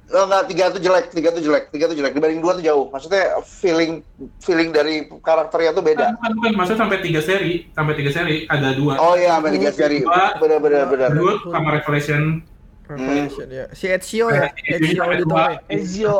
Oh, 0.08 0.24
enggak, 0.24 0.48
tiga 0.48 0.72
itu 0.72 0.80
jelek, 0.80 1.12
tiga 1.12 1.28
itu 1.36 1.40
jelek, 1.44 1.64
tiga 1.68 1.84
itu 1.92 2.00
jelek. 2.00 2.16
Dibanding 2.16 2.40
dua 2.40 2.56
tuh 2.56 2.64
jauh. 2.64 2.88
Maksudnya 2.88 3.44
feeling 3.44 4.00
feeling 4.40 4.72
dari 4.72 5.04
karakternya 5.20 5.76
tuh 5.76 5.84
beda. 5.84 6.16
bukan 6.16 6.32
bukan 6.40 6.52
maksudnya 6.56 6.80
sampai 6.80 6.98
tiga 7.04 7.20
seri 7.20 7.68
sampai 7.76 7.92
tiga 7.92 8.10
seri 8.16 8.48
ada 8.48 8.72
dua 8.72 8.96
Oh 8.96 9.20
iya, 9.20 9.36
sampai 9.36 9.60
tiga 9.60 9.68
seri. 9.68 10.00
Dua. 10.00 10.40
Bener, 10.40 10.58
bener, 10.64 10.88
bener. 10.88 11.12
dua 11.12 11.32
sama 11.52 11.68
Revelation 11.76 12.40
Revelation 12.88 13.48
ya. 13.52 13.64
Si 13.76 13.84
Ezio 13.92 14.32
ya. 14.32 14.48
Ezio 14.64 15.02
Auditore. 15.04 15.54
Ezio 15.68 16.16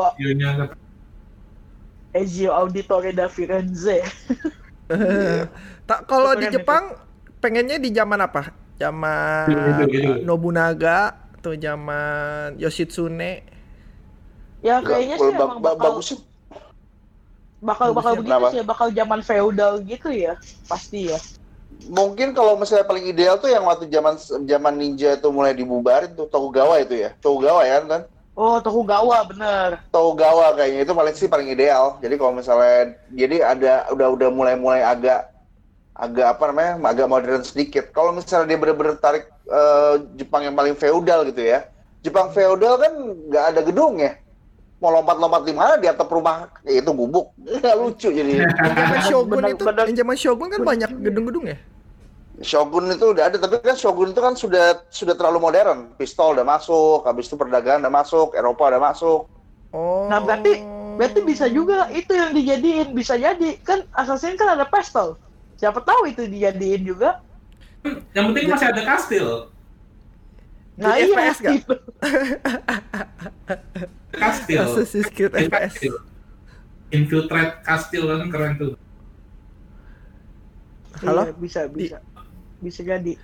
Ezio 2.13 2.49
Auditore 2.53 3.09
da 3.09 3.25
Firenze. 3.25 4.05
Tak 5.89 6.05
kalau 6.05 6.37
di 6.37 6.45
Jepang 6.53 6.93
pengennya 7.41 7.81
di 7.81 7.89
zaman 7.89 8.21
apa? 8.21 8.53
Zaman. 8.77 9.49
Nobunaga 10.21 11.28
atau 11.39 11.55
zaman 11.55 12.59
Yoshitsune. 12.59 13.47
Ya 14.59 14.83
kayaknya 14.83 15.15
sih 15.15 15.31
Ba- 15.31 15.39
emang 15.39 15.59
ba- 15.63 15.71
bakal 15.73 15.79
bagus 15.95 16.05
sih. 16.11 16.19
bakal 17.59 17.89
bakal 17.91 18.13
begitu 18.19 18.35
kenapa? 18.35 18.47
sih, 18.51 18.61
bakal 18.63 18.87
zaman 18.91 19.19
feodal 19.23 19.73
gitu 19.83 20.11
ya, 20.11 20.35
pasti 20.67 21.11
ya. 21.11 21.19
Mungkin 21.89 22.35
kalau 22.35 22.59
misalnya 22.59 22.83
paling 22.83 23.07
ideal 23.07 23.39
tuh 23.39 23.51
yang 23.51 23.63
waktu 23.63 23.87
zaman 23.87 24.15
zaman 24.47 24.73
ninja 24.75 25.15
itu 25.15 25.27
mulai 25.31 25.55
dibubarin 25.55 26.11
tuh 26.11 26.27
Tokugawa 26.27 26.75
itu 26.83 26.97
ya. 26.97 27.15
Tokugawa 27.23 27.63
ya 27.63 27.79
kan? 27.87 28.01
Oh, 28.35 28.57
Tokugawa 28.63 29.23
bener. 29.27 29.79
Tokugawa 29.91 30.55
kayaknya 30.55 30.87
itu 30.87 30.93
paling 30.95 31.15
sih 31.15 31.29
paling 31.31 31.47
ideal. 31.51 31.99
Jadi 31.99 32.15
kalau 32.19 32.33
misalnya 32.35 32.95
jadi 33.11 33.37
ada 33.43 33.73
udah 33.91 34.07
udah 34.11 34.29
mulai-mulai 34.31 34.81
agak 34.81 35.27
agak 35.99 36.27
apa 36.31 36.43
namanya 36.51 36.71
agak 36.89 37.07
modern 37.11 37.43
sedikit. 37.43 37.91
Kalau 37.91 38.15
misalnya 38.15 38.55
dia 38.55 38.59
bener-bener 38.59 38.95
tarik 38.95 39.27
eh, 39.49 39.93
Jepang 40.15 40.41
yang 40.41 40.53
paling 40.53 40.73
feodal 40.73 41.25
gitu 41.25 41.41
ya. 41.41 41.65
Jepang 41.99 42.31
feodal 42.31 42.77
kan 42.77 42.93
nggak 43.27 43.45
ada 43.51 43.61
gedung 43.61 43.99
ya. 43.99 44.15
Mau 44.79 44.95
lompat-lompat 44.95 45.43
di 45.43 45.51
mana 45.51 45.75
di 45.75 45.91
atap 45.91 46.07
rumah 46.07 46.47
ya 46.63 46.79
itu 46.79 46.91
gubuk. 46.93 47.35
Nggak 47.35 47.75
lucu 47.75 48.09
jadi. 48.09 48.31
Yang 48.39 48.55
zaman 48.55 48.99
Shogun 49.03 49.43
itu, 49.43 49.63
zaman 49.97 50.15
Shogun 50.15 50.47
kan 50.47 50.61
banyak 50.63 50.89
gedung-gedung 51.03 51.45
ya. 51.49 51.57
Shogun 52.39 52.87
itu 52.87 53.11
udah 53.11 53.27
ada 53.27 53.35
tapi 53.35 53.59
kan 53.59 53.75
Shogun 53.75 54.15
itu 54.15 54.21
kan 54.23 54.33
sudah 54.39 54.79
sudah 54.87 55.11
terlalu 55.19 55.43
modern. 55.43 55.91
Pistol 55.99 56.39
udah 56.39 56.47
masuk, 56.47 57.03
habis 57.03 57.27
itu 57.27 57.35
perdagangan 57.35 57.83
udah 57.83 57.93
masuk, 57.93 58.27
Eropa 58.31 58.71
udah 58.71 58.79
masuk. 58.79 59.27
Oh. 59.75 60.07
Nah, 60.07 60.23
berarti- 60.23 60.79
Berarti 60.99 61.23
bisa 61.23 61.47
juga 61.47 61.87
itu 61.95 62.11
yang 62.11 62.35
dijadiin, 62.35 62.91
bisa 62.91 63.15
jadi. 63.15 63.55
Kan 63.63 63.87
Assassin 63.95 64.35
kan 64.35 64.59
ada 64.59 64.67
pistol. 64.67 65.15
Siapa 65.55 65.79
tahu 65.79 66.11
itu 66.11 66.27
dijadiin 66.27 66.83
juga. 66.83 67.23
yang 68.15 68.25
penting 68.31 68.45
masih 68.49 68.67
ada 68.71 68.83
kastil 68.85 69.27
Nah, 70.79 70.95
iya. 70.95 71.11
FPS 71.11 71.37
gitu. 71.43 71.75
kastil 74.23 74.63
Assassin's 74.63 75.09
Creed 75.11 75.35
FPS. 75.35 75.75
kastil. 75.75 75.95
infiltrate 76.89 77.53
kastil 77.67 78.03
kan 78.07 78.31
keren 78.31 78.53
tuh 78.55 78.73
Halo? 81.03 81.23
Iya, 81.27 81.33
bisa, 81.35 81.61
bisa. 81.71 81.97
Bisa 82.59 82.83
jadi. 82.83 83.15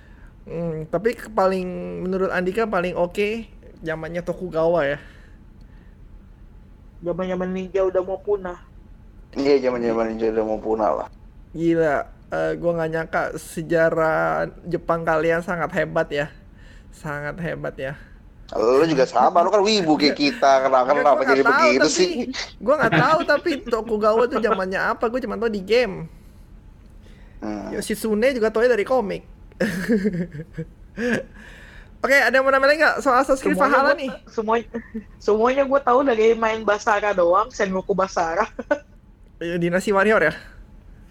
Hmm, 0.48 0.88
tapi 0.88 1.12
paling 1.28 2.00
menurut 2.06 2.32
Andika 2.32 2.64
paling 2.64 2.96
oke 2.96 3.44
zamannya 3.84 4.24
Tokugawa 4.24 4.96
ya. 4.96 4.98
Zaman-zaman 7.04 7.52
ninja 7.52 7.84
udah 7.84 8.00
mau 8.00 8.16
punah. 8.16 8.56
Iya 9.36 9.60
zaman-zaman 9.68 10.16
ninja 10.16 10.32
udah 10.32 10.44
mau 10.46 10.56
punah 10.56 10.90
lah. 11.04 11.08
Gila, 11.52 12.08
eh, 12.28 12.52
gua 12.56 12.72
nggak 12.74 12.90
nyangka 12.90 13.22
sejarah 13.34 14.46
Jepang 14.64 15.02
kalian 15.02 15.40
sangat 15.40 15.70
hebat 15.72 16.08
ya. 16.08 16.26
Sangat 16.90 17.36
hebat 17.38 17.76
ya. 17.76 17.94
Lu 18.52 18.86
juga 18.86 19.02
sama, 19.04 19.42
lu 19.42 19.50
kan 19.50 19.58
wibu 19.58 19.98
kayak 19.98 20.14
kita, 20.14 20.62
kenapa 20.62 20.86
kenapa 20.88 21.22
jadi 21.24 21.42
tahu, 21.42 21.50
begitu 21.50 21.82
tapi- 21.82 21.90
sih? 21.92 22.12
Gua 22.62 22.74
nggak 22.78 22.94
tahu 22.94 23.18
tapi 23.26 23.50
Tokugawa 23.60 24.22
tuh 24.26 24.38
zamannya 24.38 24.78
apa, 24.78 25.04
gue 25.06 25.18
cuma 25.18 25.34
tahu 25.34 25.50
di 25.50 25.58
game. 25.58 26.06
Hmm. 27.42 27.74
Yoshitsune 27.74 28.32
juga 28.32 28.48
tahu 28.48 28.64
dari 28.64 28.86
komik. 28.86 29.26
Oke, 31.96 32.14
ada 32.14 32.30
yang 32.30 32.44
mau 32.46 32.54
nambahin 32.54 32.78
nggak 32.78 32.96
soal 33.02 33.18
Assassin's 33.18 33.42
Creed 33.42 33.58
Valhalla 33.58 33.92
gua- 33.92 33.98
nih? 33.98 34.10
Semuanya, 34.30 34.68
semuanya 35.26 35.62
gue 35.66 35.80
tahu 35.82 35.98
dari 36.00 36.32
main 36.32 36.62
Basara 36.62 37.10
doang, 37.10 37.50
Sengoku 37.50 37.92
Basara. 37.92 38.46
Eh, 39.36 39.60
Dinasti 39.60 39.92
Warrior 39.92 40.22
ya? 40.22 40.32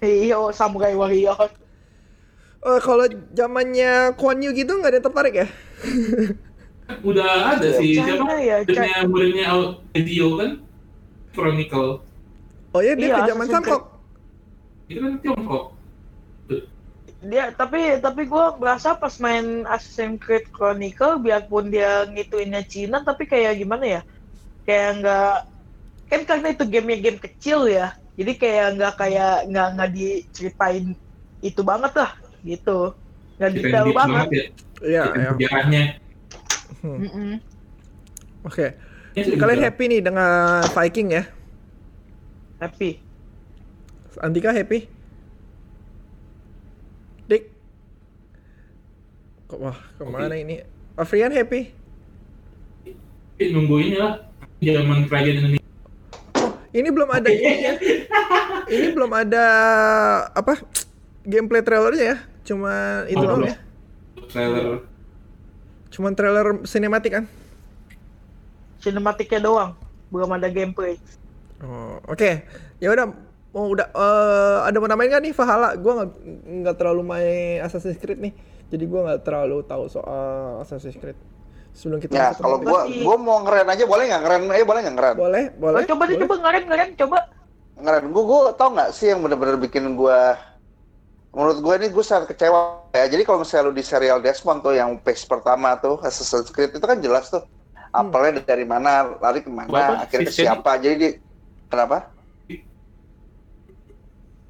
Iya, 0.04 0.38
Samurai 0.52 0.94
Warrior. 0.94 1.50
Eh, 2.66 2.80
kalau 2.82 3.06
zamannya 3.38 4.18
Kuan 4.18 4.42
Yu 4.42 4.50
gitu 4.52 4.74
nggak 4.74 4.90
ada 4.90 4.98
yang 4.98 5.06
tertarik 5.06 5.34
ya? 5.38 5.48
udah 7.10 7.58
ada 7.58 7.66
Iya. 7.66 7.78
sih 7.82 7.90
China 7.98 8.06
siapa 8.06 8.34
ya, 8.42 8.58
muridnya 8.62 8.98
muridnya 9.10 9.48
Ezio 9.98 10.38
kan 10.38 10.50
Chronicle 11.34 11.92
Oh 12.78 12.82
iya 12.82 12.94
dia 12.94 13.10
Iya, 13.10 13.16
ke 13.18 13.30
zaman 13.34 13.48
Samkok. 13.50 13.82
itu 14.86 15.00
kan 15.02 15.14
Tiongkok 15.22 15.66
Dia 17.26 17.50
tapi 17.58 17.98
tapi 18.06 18.30
gue 18.30 18.46
merasa 18.62 18.94
pas 18.94 19.14
main 19.18 19.66
Assassin's 19.66 20.22
Creed 20.22 20.46
Chronicle 20.54 21.18
biarpun 21.18 21.74
dia 21.74 22.06
ngituinnya 22.06 22.62
Cina 22.70 23.02
tapi 23.02 23.26
kayak 23.26 23.58
gimana 23.58 23.86
ya? 23.98 24.02
Kayak 24.62 24.90
nggak 25.02 25.34
kan 26.06 26.22
karena 26.30 26.48
itu 26.54 26.64
gamenya 26.70 27.00
game 27.02 27.20
kecil 27.22 27.66
ya. 27.66 27.98
Jadi 28.16 28.32
kayak 28.40 28.68
nggak 28.80 28.94
kayak 28.96 29.36
nggak 29.52 29.68
nggak 29.76 29.90
diceritain 29.92 30.96
itu 31.44 31.62
banget 31.62 31.94
lah 32.00 32.12
gitu. 32.48 32.96
Nggak 33.36 33.52
detail 33.60 33.88
banget. 33.92 34.16
banget 34.16 34.30
ya 34.32 34.46
Iya, 34.84 35.04
sejarahnya 35.16 35.84
Hmm. 36.86 37.40
Oke. 38.46 38.78
Ya, 39.18 39.24
Jadi 39.24 39.34
sih, 39.34 39.40
kalian 39.42 39.64
happy 39.64 39.84
nih 39.90 40.02
dengan 40.06 40.62
Viking 40.70 41.08
ya? 41.18 41.24
Happy. 42.62 43.02
Andika 44.22 44.54
happy? 44.54 44.86
Dik? 47.26 47.44
Kok 49.50 49.60
wah 49.62 49.78
ke 49.98 50.04
mana 50.06 50.36
ini? 50.38 50.62
Afrian 50.94 51.34
happy? 51.34 51.74
Nunggu 53.42 53.76
ini 53.82 53.98
lah 53.98 54.30
zaman 54.62 55.10
kerajaan 55.10 55.38
Indonesia 55.42 55.65
Ini 56.76 56.90
belum 56.92 57.08
ada 57.08 57.30
ini 57.32 57.72
ya? 57.72 57.74
Ini 58.68 58.88
belum 58.92 59.12
ada 59.16 59.46
apa? 60.36 60.60
Gameplay 61.24 61.64
trailernya 61.64 62.06
ya? 62.06 62.18
Cuma 62.44 63.08
itu 63.08 63.24
Oh, 63.24 63.32
doang 63.32 63.48
ya? 63.48 63.56
trailer 64.28 64.84
Cuman 65.90 66.12
trailer 66.12 66.68
sinematik 66.68 67.16
kan? 67.16 67.26
Sinematiknya 68.84 69.40
doang. 69.40 69.72
Belum 70.12 70.28
ada 70.36 70.52
gameplay. 70.52 71.00
Oh, 71.64 71.98
oke. 72.06 72.44
Ya 72.84 72.92
udah 72.92 73.08
mau 73.56 73.72
udah 73.72 73.88
eh, 73.88 74.58
ada 74.68 74.78
mau 74.78 74.92
namain 74.92 75.08
nggak 75.08 75.24
nih 75.24 75.34
Valhalla? 75.34 75.80
Gua 75.80 76.04
nggak 76.04 76.10
nggak 76.44 76.76
terlalu 76.76 77.02
main 77.08 77.64
Assassin's 77.64 77.96
Creed 77.96 78.20
nih. 78.20 78.36
Jadi 78.68 78.84
gua 78.86 79.08
nggak 79.10 79.24
terlalu 79.24 79.64
tahu 79.64 79.88
soal 79.88 80.60
Assassin's 80.60 81.00
Creed. 81.00 81.16
Sebelum 81.76 82.00
kita 82.00 82.16
Ya 82.16 82.32
kalau 82.32 82.58
gua 82.64 82.88
Masih- 82.88 83.04
gua 83.04 83.16
mau 83.20 83.38
ngeren 83.44 83.68
aja 83.68 83.84
boleh 83.84 84.04
nggak 84.08 84.22
ngeren? 84.24 84.42
Eh 84.56 84.64
boleh 84.64 84.80
nggak 84.80 84.96
ngeren? 84.96 85.16
boleh, 85.20 85.44
boleh. 85.60 85.80
Oh, 85.84 85.88
coba 85.92 86.04
deh, 86.08 86.16
boleh. 86.16 86.24
coba 86.24 86.36
ngaren 86.40 86.64
ngaren 86.72 86.90
coba. 86.96 87.18
Ngeren. 87.76 88.04
Gua 88.16 88.24
gua 88.24 88.40
tau 88.56 88.70
nggak 88.72 88.90
sih 88.96 89.12
yang 89.12 89.20
bener-bener 89.20 89.60
bikin 89.60 89.84
gua 89.94 90.40
menurut 91.36 91.60
gua 91.60 91.76
ini 91.76 91.92
gua 91.92 92.04
sangat 92.08 92.32
kecewa 92.32 92.88
ya. 92.96 93.06
Jadi 93.12 93.28
kalau 93.28 93.44
misalnya 93.44 93.68
lu 93.68 93.76
di 93.76 93.84
serial 93.84 94.24
Desmond 94.24 94.64
tuh 94.64 94.72
yang 94.72 94.96
phase 95.04 95.28
pertama 95.28 95.76
tuh 95.76 96.00
Assassin's 96.00 96.48
Creed 96.48 96.72
itu 96.72 96.86
kan 96.88 96.96
jelas 97.04 97.28
tuh 97.28 97.44
apelnya 97.92 98.40
dari 98.40 98.64
mana 98.64 99.20
lari 99.20 99.44
ke 99.44 99.52
mana 99.52 99.68
Apa? 99.68 100.08
akhirnya 100.08 100.32
ke 100.32 100.36
siapa 100.36 100.80
jadi 100.80 100.96
di 100.96 101.10
Kenapa? 101.68 102.08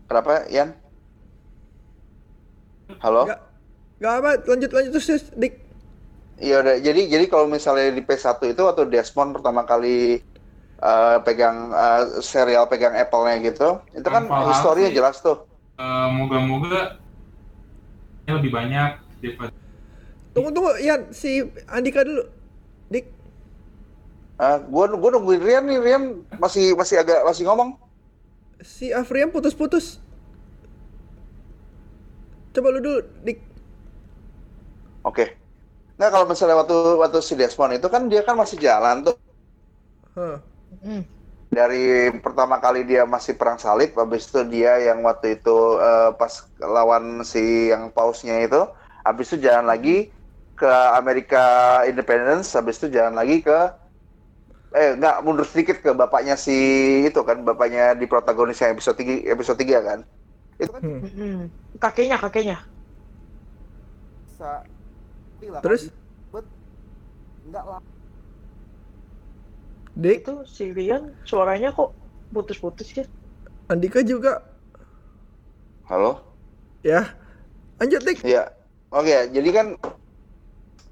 Kenapa, 0.06 0.46
Yan? 0.54 0.70
Halo? 3.02 3.26
Gak, 3.26 3.40
gak 3.98 4.14
apa, 4.22 4.30
lanjut 4.46 4.70
lanjut 4.70 4.92
terus 4.94 5.08
terus, 5.10 5.26
Dik. 5.34 5.65
Iya 6.36 6.56
udah. 6.60 6.76
Jadi 6.84 7.08
jadi 7.08 7.26
kalau 7.32 7.48
misalnya 7.48 7.96
di 7.96 8.04
PS1 8.04 8.44
itu 8.52 8.60
waktu 8.60 8.92
Desmond 8.92 9.40
pertama 9.40 9.64
kali 9.64 10.20
eh, 10.78 11.18
pegang 11.24 11.72
eh, 11.72 12.20
serial 12.20 12.68
pegang 12.68 12.92
Apple-nya 12.92 13.40
gitu, 13.40 13.80
itu 13.96 14.04
kan 14.04 14.28
Apple 14.28 14.52
historinya 14.52 14.90
sih. 14.92 14.96
jelas 15.00 15.16
tuh. 15.24 15.48
Eh, 15.80 16.08
moga-moga 16.12 17.00
ya 18.26 18.42
lebih 18.42 18.52
banyak 18.52 19.00
daripada 19.22 19.54
Tunggu 20.36 20.52
tunggu, 20.52 20.76
Ian, 20.84 21.16
si 21.16 21.40
Andika 21.72 22.04
dulu. 22.04 22.28
Dik, 22.92 23.08
Eh, 24.36 24.58
gua 24.68 24.92
gua 24.92 25.16
nungguin 25.16 25.40
Rian 25.40 25.64
nih, 25.64 25.80
Rian 25.80 26.04
masih 26.36 26.76
masih 26.76 27.00
agak 27.00 27.24
masih 27.24 27.48
ngomong. 27.48 27.80
si 28.60 28.92
Afrian 28.92 29.32
putus-putus. 29.32 30.04
Coba 32.52 32.68
lu 32.72 32.84
dulu, 32.84 33.00
Dik. 33.24 33.40
Oke. 35.04 35.45
Nah 36.00 36.08
kalau 36.12 36.26
misalnya 36.28 36.60
waktu 36.60 36.76
waktu 37.00 37.20
si 37.24 37.34
Desmond 37.40 37.80
itu 37.80 37.88
kan 37.88 38.12
dia 38.12 38.22
kan 38.28 38.36
masih 38.36 38.58
jalan 38.60 38.96
tuh 39.08 39.16
Hah. 40.16 40.40
Hmm. 40.84 41.04
dari 41.54 42.12
pertama 42.20 42.60
kali 42.60 42.84
dia 42.84 43.06
masih 43.08 43.38
perang 43.40 43.56
salib, 43.62 43.96
habis 43.96 44.28
itu 44.28 44.42
dia 44.50 44.76
yang 44.82 45.00
waktu 45.08 45.40
itu 45.40 45.80
eh, 45.80 46.10
pas 46.20 46.34
lawan 46.60 47.24
si 47.24 47.72
yang 47.72 47.94
pausnya 47.96 48.44
itu, 48.44 48.60
habis 49.08 49.26
itu 49.32 49.38
jalan 49.48 49.66
lagi 49.70 50.12
ke 50.60 50.68
Amerika 51.00 51.44
Independence, 51.88 52.56
habis 52.58 52.76
itu 52.82 52.88
jalan 52.92 53.16
lagi 53.16 53.40
ke 53.46 53.58
eh 54.76 54.92
nggak 55.00 55.16
mundur 55.24 55.48
sedikit 55.48 55.80
ke 55.80 55.92
bapaknya 55.96 56.36
si 56.36 56.54
itu 57.08 57.20
kan, 57.24 57.38
bapaknya 57.48 57.96
di 57.96 58.06
protagonis 58.12 58.60
yang 58.62 58.76
episode 58.76 58.98
3 59.00 59.16
episode 59.34 59.60
3 59.62 59.80
kan. 59.88 60.00
Itu 60.60 60.72
kan 60.76 60.84
Hmm. 60.84 61.00
Hmm. 61.18 61.40
Kakeknya, 61.82 62.18
kakeknya. 62.24 62.58
Bisa 65.40 65.60
Terus? 65.62 65.84
nggak 67.46 67.66
lah. 67.66 67.82
Dik, 69.96 70.28
Itu 70.28 70.36
si 70.50 70.74
Rian 70.76 71.14
suaranya 71.24 71.72
kok 71.72 71.94
putus-putus 72.34 72.90
ya? 72.92 73.06
Andika 73.72 74.04
juga. 74.04 74.44
Halo? 75.88 76.20
Ya. 76.84 77.16
Lanjut, 77.80 78.02
Dik. 78.04 78.26
Iya. 78.26 78.52
Oke, 78.92 79.30
jadi 79.32 79.50
kan 79.54 79.68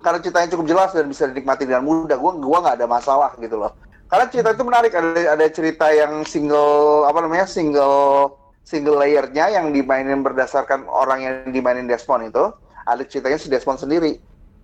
karena 0.04 0.20
ceritanya 0.20 0.50
cukup 0.52 0.66
jelas 0.68 0.92
dan 0.92 1.08
bisa 1.08 1.24
dinikmati 1.32 1.64
dengan 1.64 1.88
mudah, 1.88 2.20
gua 2.20 2.36
gua 2.36 2.58
nggak 2.60 2.78
ada 2.84 2.88
masalah 2.88 3.32
gitu 3.40 3.56
loh. 3.56 3.72
Karena 4.12 4.26
cerita 4.30 4.50
itu 4.52 4.64
menarik, 4.68 4.92
ada 4.94 5.40
ada 5.40 5.46
cerita 5.48 5.88
yang 5.90 6.28
single 6.28 7.08
apa 7.08 7.24
namanya 7.24 7.48
single 7.48 8.36
single 8.68 9.00
layernya 9.00 9.52
yang 9.56 9.72
dimainin 9.72 10.22
berdasarkan 10.22 10.86
orang 10.92 11.20
yang 11.24 11.36
dimainin 11.56 11.88
Desmond 11.88 12.30
itu, 12.32 12.46
ada 12.84 13.04
ceritanya 13.08 13.40
si 13.40 13.48
Desmond 13.48 13.80
sendiri. 13.80 14.20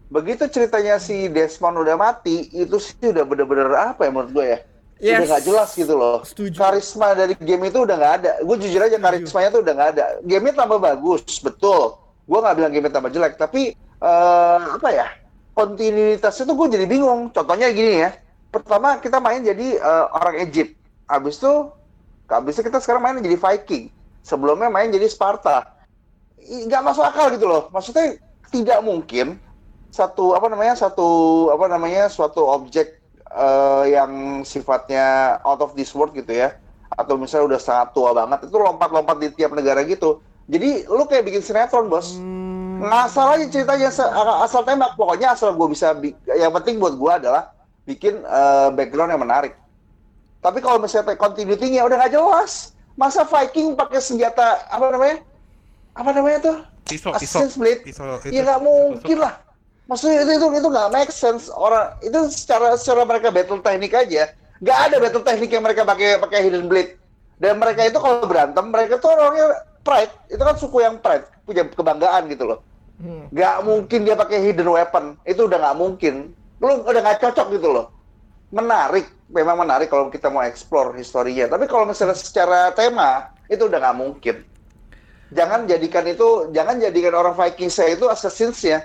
Begitu 0.09 0.49
ceritanya 0.49 0.97
si 0.97 1.29
Desmond 1.29 1.85
udah 1.85 1.93
mati, 1.93 2.49
itu 2.49 2.81
sih 2.81 2.97
udah 2.97 3.21
bener-bener 3.21 3.69
apa 3.71 4.05
ya 4.05 4.09
menurut 4.09 4.33
gue 4.33 4.45
ya? 4.45 4.59
Udah 4.99 5.15
Yes. 5.21 5.29
nggak 5.31 5.43
jelas 5.45 5.69
gitu 5.77 5.93
loh. 5.95 6.17
Setuju. 6.25 6.57
Karisma 6.59 7.15
dari 7.15 7.31
game 7.39 7.69
itu 7.69 7.85
udah 7.85 7.95
nggak 7.95 8.13
ada. 8.19 8.31
Gue 8.43 8.57
jujur 8.59 8.81
aja 8.83 8.97
Setuju. 8.97 9.05
karismanya 9.05 9.49
tuh 9.53 9.61
udah 9.63 9.73
nggak 9.77 9.89
ada. 9.95 10.05
Gamenya 10.25 10.55
tambah 10.59 10.79
bagus, 10.81 11.23
betul. 11.39 11.95
Gue 12.27 12.39
nggak 12.41 12.55
bilang 12.57 12.71
gamenya 12.73 12.93
tambah 12.99 13.11
jelek, 13.13 13.33
tapi 13.37 13.61
eh, 13.79 14.59
apa 14.65 14.89
ya? 14.91 15.07
Kontinuitasnya 15.55 16.43
tuh 16.43 16.55
gue 16.57 16.67
jadi 16.73 16.85
bingung. 16.89 17.29
Contohnya 17.29 17.69
gini 17.69 18.03
ya. 18.03 18.11
Pertama 18.49 18.97
kita 18.97 19.21
main 19.21 19.39
jadi 19.39 19.77
eh, 19.77 20.05
orang 20.09 20.35
Egypt. 20.41 20.73
Habis 21.05 21.37
itu, 21.37 21.53
habis 22.27 22.57
itu 22.57 22.65
kita 22.65 22.81
sekarang 22.81 22.99
main 22.99 23.21
jadi 23.21 23.37
Viking. 23.37 23.93
Sebelumnya 24.25 24.67
main 24.67 24.89
jadi 24.89 25.05
Sparta. 25.07 25.79
Nggak 26.43 26.81
masuk 26.81 27.05
akal 27.05 27.31
gitu 27.31 27.47
loh. 27.47 27.71
Maksudnya 27.71 28.19
tidak 28.49 28.81
mungkin 28.83 29.37
satu 29.89 30.37
apa 30.37 30.47
namanya 30.49 30.77
satu 30.77 31.07
apa 31.49 31.65
namanya 31.65 32.07
suatu 32.07 32.45
objek 32.45 33.01
eh, 33.29 33.83
yang 33.93 34.41
sifatnya 34.45 35.37
out 35.43 35.61
of 35.61 35.73
this 35.73 35.93
world 35.93 36.13
gitu 36.13 36.29
ya. 36.29 36.55
Atau 36.93 37.17
misalnya 37.17 37.55
udah 37.55 37.61
sangat 37.61 37.93
tua 37.93 38.11
banget 38.13 38.49
itu 38.49 38.55
lompat-lompat 38.57 39.17
di 39.21 39.27
tiap 39.33 39.53
negara 39.53 39.85
gitu. 39.85 40.21
Jadi 40.49 40.89
lu 40.89 41.05
kayak 41.05 41.25
bikin 41.29 41.41
sinetron 41.45 41.89
bos. 41.89 42.17
Hmm. 42.17 42.47
ngasal 42.79 43.35
aja 43.35 43.45
ceritanya 43.51 43.91
asal 44.41 44.63
tembak. 44.63 44.95
Pokoknya 44.95 45.35
asal 45.35 45.51
gue 45.51 45.67
bisa 45.67 45.91
bi- 45.91 46.15
yang 46.31 46.49
penting 46.55 46.79
buat 46.79 46.95
gue 46.95 47.11
adalah 47.11 47.51
bikin 47.83 48.23
eh, 48.23 48.69
background 48.73 49.11
yang 49.13 49.21
menarik. 49.21 49.53
Tapi 50.39 50.63
kalau 50.63 50.79
misalnya 50.79 51.19
continuity-nya 51.19 51.83
udah 51.83 51.99
nggak 51.99 52.13
jelas 52.15 52.71
masa 52.95 53.27
Viking 53.27 53.75
pakai 53.75 53.99
senjata 53.99 54.63
apa 54.71 54.95
namanya? 54.95 55.19
Apa 55.91 56.09
namanya 56.15 56.39
tuh? 56.39 56.57
Pisau, 56.87 57.11
pisau. 57.13 57.43
Assassin's 57.43 57.55
Blade. 57.59 57.83
Pisau 57.83 58.07
itu. 58.23 58.31
ya 58.31 58.41
nggak 58.47 58.61
mungkin 58.63 59.17
lah 59.19 59.33
maksudnya 59.89 60.21
itu 60.21 60.31
itu 60.37 60.47
itu 60.61 60.67
nggak 60.69 60.93
make 60.93 61.09
sense. 61.09 61.49
Orang 61.49 61.97
itu 62.05 62.29
secara 62.29 62.77
secara 62.77 63.03
mereka 63.03 63.33
battle 63.33 63.59
teknik 63.59 63.91
aja. 63.97 64.29
Nggak 64.61 64.79
ada 64.85 64.95
battle 65.01 65.25
teknik 65.25 65.49
yang 65.49 65.65
mereka 65.65 65.81
pakai 65.83 66.21
pakai 66.21 66.39
hidden 66.45 66.69
blade. 66.69 66.95
Dan 67.41 67.57
mereka 67.57 67.89
itu 67.89 67.97
kalau 67.97 68.21
berantem 68.29 68.69
mereka 68.69 69.01
tuh 69.01 69.09
orangnya 69.09 69.65
pride. 69.81 70.13
Itu 70.29 70.41
kan 70.45 70.55
suku 70.55 70.77
yang 70.85 71.01
pride 71.01 71.25
punya 71.43 71.65
kebanggaan 71.65 72.29
gitu 72.29 72.45
loh. 72.45 72.61
Hmm. 72.99 73.31
nggak 73.31 73.63
mungkin 73.63 73.99
dia 74.03 74.13
pakai 74.13 74.37
hidden 74.43 74.69
weapon. 74.69 75.17
Itu 75.25 75.49
udah 75.49 75.57
nggak 75.57 75.77
mungkin. 75.79 76.35
Lu 76.61 76.83
udah 76.85 77.01
nggak 77.01 77.19
cocok 77.25 77.47
gitu 77.57 77.67
loh. 77.73 77.89
Menarik. 78.53 79.09
Memang 79.29 79.61
menarik 79.61 79.93
kalau 79.93 80.09
kita 80.11 80.27
mau 80.27 80.43
explore 80.43 80.93
historinya. 80.99 81.55
Tapi 81.55 81.65
kalau 81.65 81.87
misalnya 81.87 82.17
secara 82.17 82.75
tema 82.75 83.31
itu 83.47 83.65
udah 83.65 83.79
nggak 83.79 83.97
mungkin. 83.97 84.35
Jangan 85.31 85.69
jadikan 85.69 86.03
itu 86.09 86.49
jangan 86.51 86.81
jadikan 86.81 87.13
orang 87.13 87.37
Viking 87.37 87.69
saya 87.69 87.93
itu 87.93 88.09
assassins 88.09 88.59
ya 88.65 88.81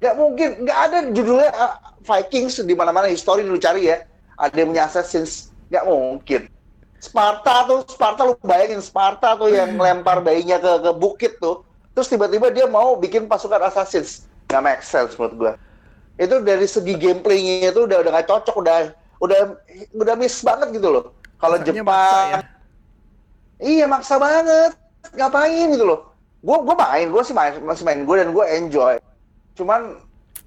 nggak 0.00 0.14
mungkin 0.16 0.48
nggak 0.64 0.78
ada 0.88 0.98
judulnya 1.12 1.50
uh, 1.54 1.74
Vikings 2.00 2.64
di 2.64 2.72
mana-mana 2.72 3.06
histori 3.12 3.44
lu 3.44 3.60
cari 3.60 3.92
ya 3.92 4.02
ada 4.40 4.56
yang 4.56 4.72
punya 4.72 4.88
assassins 4.88 5.52
nggak 5.68 5.84
mungkin 5.84 6.48
Sparta 7.00 7.64
tuh 7.68 7.84
Sparta 7.88 8.24
lu 8.24 8.34
bayangin 8.40 8.80
Sparta 8.80 9.36
tuh 9.36 9.52
yang 9.52 9.76
lempar 9.76 10.20
bayinya 10.24 10.60
ke, 10.60 10.72
ke 10.80 10.90
bukit 10.96 11.32
tuh 11.38 11.62
terus 11.92 12.08
tiba-tiba 12.08 12.48
dia 12.48 12.64
mau 12.64 12.96
bikin 12.96 13.28
pasukan 13.28 13.60
assassins 13.60 14.24
nggak 14.48 14.62
make 14.64 14.82
sense 14.82 15.14
menurut 15.20 15.36
gua 15.36 15.52
itu 16.20 16.36
dari 16.44 16.66
segi 16.68 16.96
gameplaynya 16.96 17.72
itu 17.72 17.84
udah 17.84 18.00
udah 18.04 18.10
nggak 18.16 18.28
cocok 18.28 18.56
udah 18.60 18.76
udah 19.20 19.40
udah 19.96 20.14
miss 20.16 20.40
banget 20.40 20.80
gitu 20.80 20.88
loh 20.88 21.04
kalau 21.40 21.56
Jepang 21.64 21.88
maksa 21.88 22.20
ya. 22.28 22.40
Iya 23.60 23.84
maksa 23.88 24.14
banget. 24.20 24.72
Ngapain 25.16 25.66
gitu 25.72 25.84
loh. 25.88 26.12
Gue 26.44 26.56
gue 26.64 26.76
main, 26.76 27.06
gue 27.08 27.22
sih 27.24 27.36
main 27.36 27.52
masih 27.64 27.84
main 27.84 28.04
gue 28.04 28.16
dan 28.16 28.28
gue 28.32 28.44
enjoy. 28.44 28.94
Cuman 29.54 29.98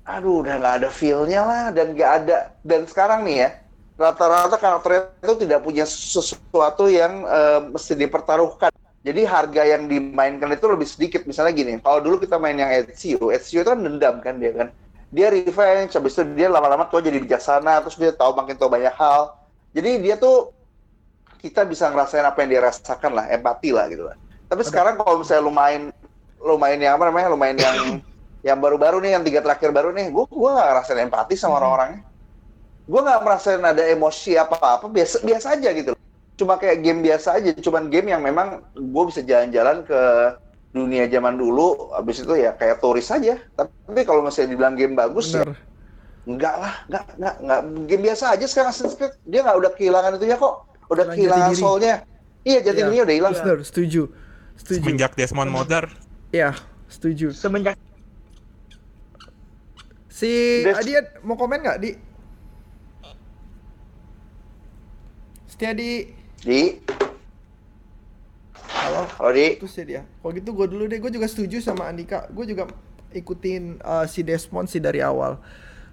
aduh 0.04 0.44
udah 0.44 0.60
nggak 0.60 0.76
ada 0.84 0.90
feel-nya 0.92 1.42
lah 1.48 1.64
dan 1.72 1.96
nggak 1.96 2.12
ada 2.24 2.52
dan 2.68 2.84
sekarang 2.84 3.24
nih 3.24 3.48
ya 3.48 3.50
rata-rata 3.94 4.58
karakternya 4.58 5.16
itu 5.22 5.36
tidak 5.46 5.60
punya 5.62 5.86
sesuatu 5.86 6.90
yang 6.90 7.24
eh, 7.26 7.60
mesti 7.74 7.94
dipertaruhkan. 7.94 8.74
Jadi 9.04 9.28
harga 9.28 9.68
yang 9.68 9.92
dimainkan 9.92 10.48
itu 10.56 10.64
lebih 10.64 10.88
sedikit. 10.88 11.28
Misalnya 11.28 11.52
gini, 11.52 11.76
kalau 11.84 12.00
dulu 12.00 12.24
kita 12.24 12.40
main 12.40 12.56
yang 12.56 12.72
Ezio, 12.72 13.36
Ezio 13.36 13.60
itu 13.60 13.70
kan 13.70 13.84
dendam 13.84 14.24
kan 14.24 14.40
dia 14.40 14.56
kan. 14.56 14.68
Dia 15.14 15.28
revenge, 15.30 15.94
habis 15.94 16.16
itu 16.16 16.24
dia 16.34 16.48
lama-lama 16.48 16.88
tuh 16.88 17.04
jadi 17.04 17.20
bijaksana, 17.20 17.84
terus 17.84 18.00
dia 18.00 18.16
tahu 18.16 18.34
makin 18.34 18.56
tahu 18.56 18.72
banyak 18.72 18.96
hal. 18.96 19.36
Jadi 19.76 20.08
dia 20.08 20.16
tuh 20.16 20.56
kita 21.44 21.68
bisa 21.68 21.92
ngerasain 21.92 22.24
apa 22.24 22.48
yang 22.48 22.50
dia 22.56 22.62
rasakan 22.64 23.12
lah, 23.12 23.28
empati 23.28 23.76
lah 23.76 23.92
gitu 23.92 24.08
lah. 24.08 24.16
Tapi 24.48 24.64
sekarang 24.64 24.96
kalau 24.96 25.20
misalnya 25.20 25.44
lu 25.44 25.54
main, 25.54 25.82
lu 26.40 26.56
main 26.56 26.80
yang 26.80 26.96
apa 26.96 27.12
namanya, 27.12 27.28
lu 27.28 27.38
main 27.38 27.56
yang 27.60 27.78
yang 28.44 28.60
baru-baru 28.60 29.00
nih, 29.00 29.16
yang 29.16 29.24
tiga 29.24 29.40
terakhir 29.40 29.72
baru 29.72 29.96
nih, 29.96 30.12
gua 30.12 30.28
gua 30.28 30.50
gak 30.60 30.68
ngerasain 30.70 31.00
empati 31.00 31.34
sama 31.40 31.58
orang-orangnya. 31.64 32.04
Gua 32.84 33.00
nggak 33.00 33.22
merasain 33.24 33.64
ada 33.64 33.84
emosi 33.88 34.36
apa-apa, 34.36 34.92
biasa 34.92 35.24
biasa 35.24 35.56
aja 35.56 35.72
gitu. 35.72 35.96
Cuma 36.36 36.60
kayak 36.60 36.84
game 36.84 37.00
biasa 37.00 37.40
aja, 37.40 37.56
cuman 37.56 37.88
game 37.88 38.12
yang 38.12 38.20
memang 38.20 38.60
gue 38.76 39.04
bisa 39.08 39.24
jalan-jalan 39.24 39.88
ke 39.88 40.02
dunia 40.74 41.06
zaman 41.08 41.38
dulu, 41.38 41.94
habis 41.94 42.20
itu 42.20 42.34
ya 42.36 42.52
kayak 42.58 42.82
turis 42.84 43.08
aja. 43.08 43.40
Tapi 43.56 44.02
kalau 44.04 44.26
misalnya 44.26 44.52
dibilang 44.52 44.76
game 44.76 44.98
bagus 44.98 45.32
ya. 45.32 45.46
Enggak 46.26 46.56
lah, 46.60 46.74
enggak, 46.90 47.04
enggak, 47.16 47.36
enggak. 47.40 47.62
Game 47.88 48.04
biasa 48.04 48.24
aja 48.36 48.46
sekarang 48.50 48.72
Assassin's 48.74 48.98
Creed. 49.00 49.14
Dia 49.24 49.40
nggak 49.46 49.58
udah 49.64 49.72
kehilangan 49.78 50.12
itunya 50.20 50.38
kok. 50.42 50.56
Udah 50.92 51.06
Kehilangan 51.08 51.16
kehilangan 51.16 51.48
jati 51.48 51.54
diri. 51.56 51.64
soulnya. 51.64 51.96
Iya, 52.44 52.60
jati 52.60 52.76
Iya. 52.76 52.86
dirinya 52.90 53.04
udah 53.08 53.16
hilang. 53.16 53.34
Bener, 53.40 53.60
setuju. 53.64 54.02
Setuju. 54.60 54.80
Semenjak 54.84 55.12
Desmond 55.16 55.52
Modar, 55.54 55.86
Iya, 56.34 56.50
setuju. 56.92 57.32
Semenjak 57.32 57.78
Si 60.24 60.64
Des- 60.64 60.80
Adian 60.80 61.04
mau 61.28 61.36
komen 61.36 61.60
nggak 61.60 61.80
di? 61.84 61.92
Setia 65.52 65.76
di 65.76 66.08
Di, 66.40 66.80
halo. 68.72 69.04
Kalau 69.16 69.32
di, 69.32 69.48
terus 69.60 69.76
ya 69.76 69.84
dia. 69.84 70.02
Kalau 70.08 70.32
gitu 70.36 70.50
gue 70.52 70.68
dulu 70.68 70.84
deh, 70.88 71.00
gue 71.00 71.12
juga 71.12 71.28
setuju 71.28 71.60
sama 71.64 71.88
Andika. 71.88 72.28
Gue 72.32 72.44
juga 72.48 72.68
ikutin 73.12 73.80
uh, 73.80 74.04
si 74.04 74.24
Desmond 74.24 74.68
sih 74.68 74.80
dari 74.80 75.04
awal. 75.04 75.40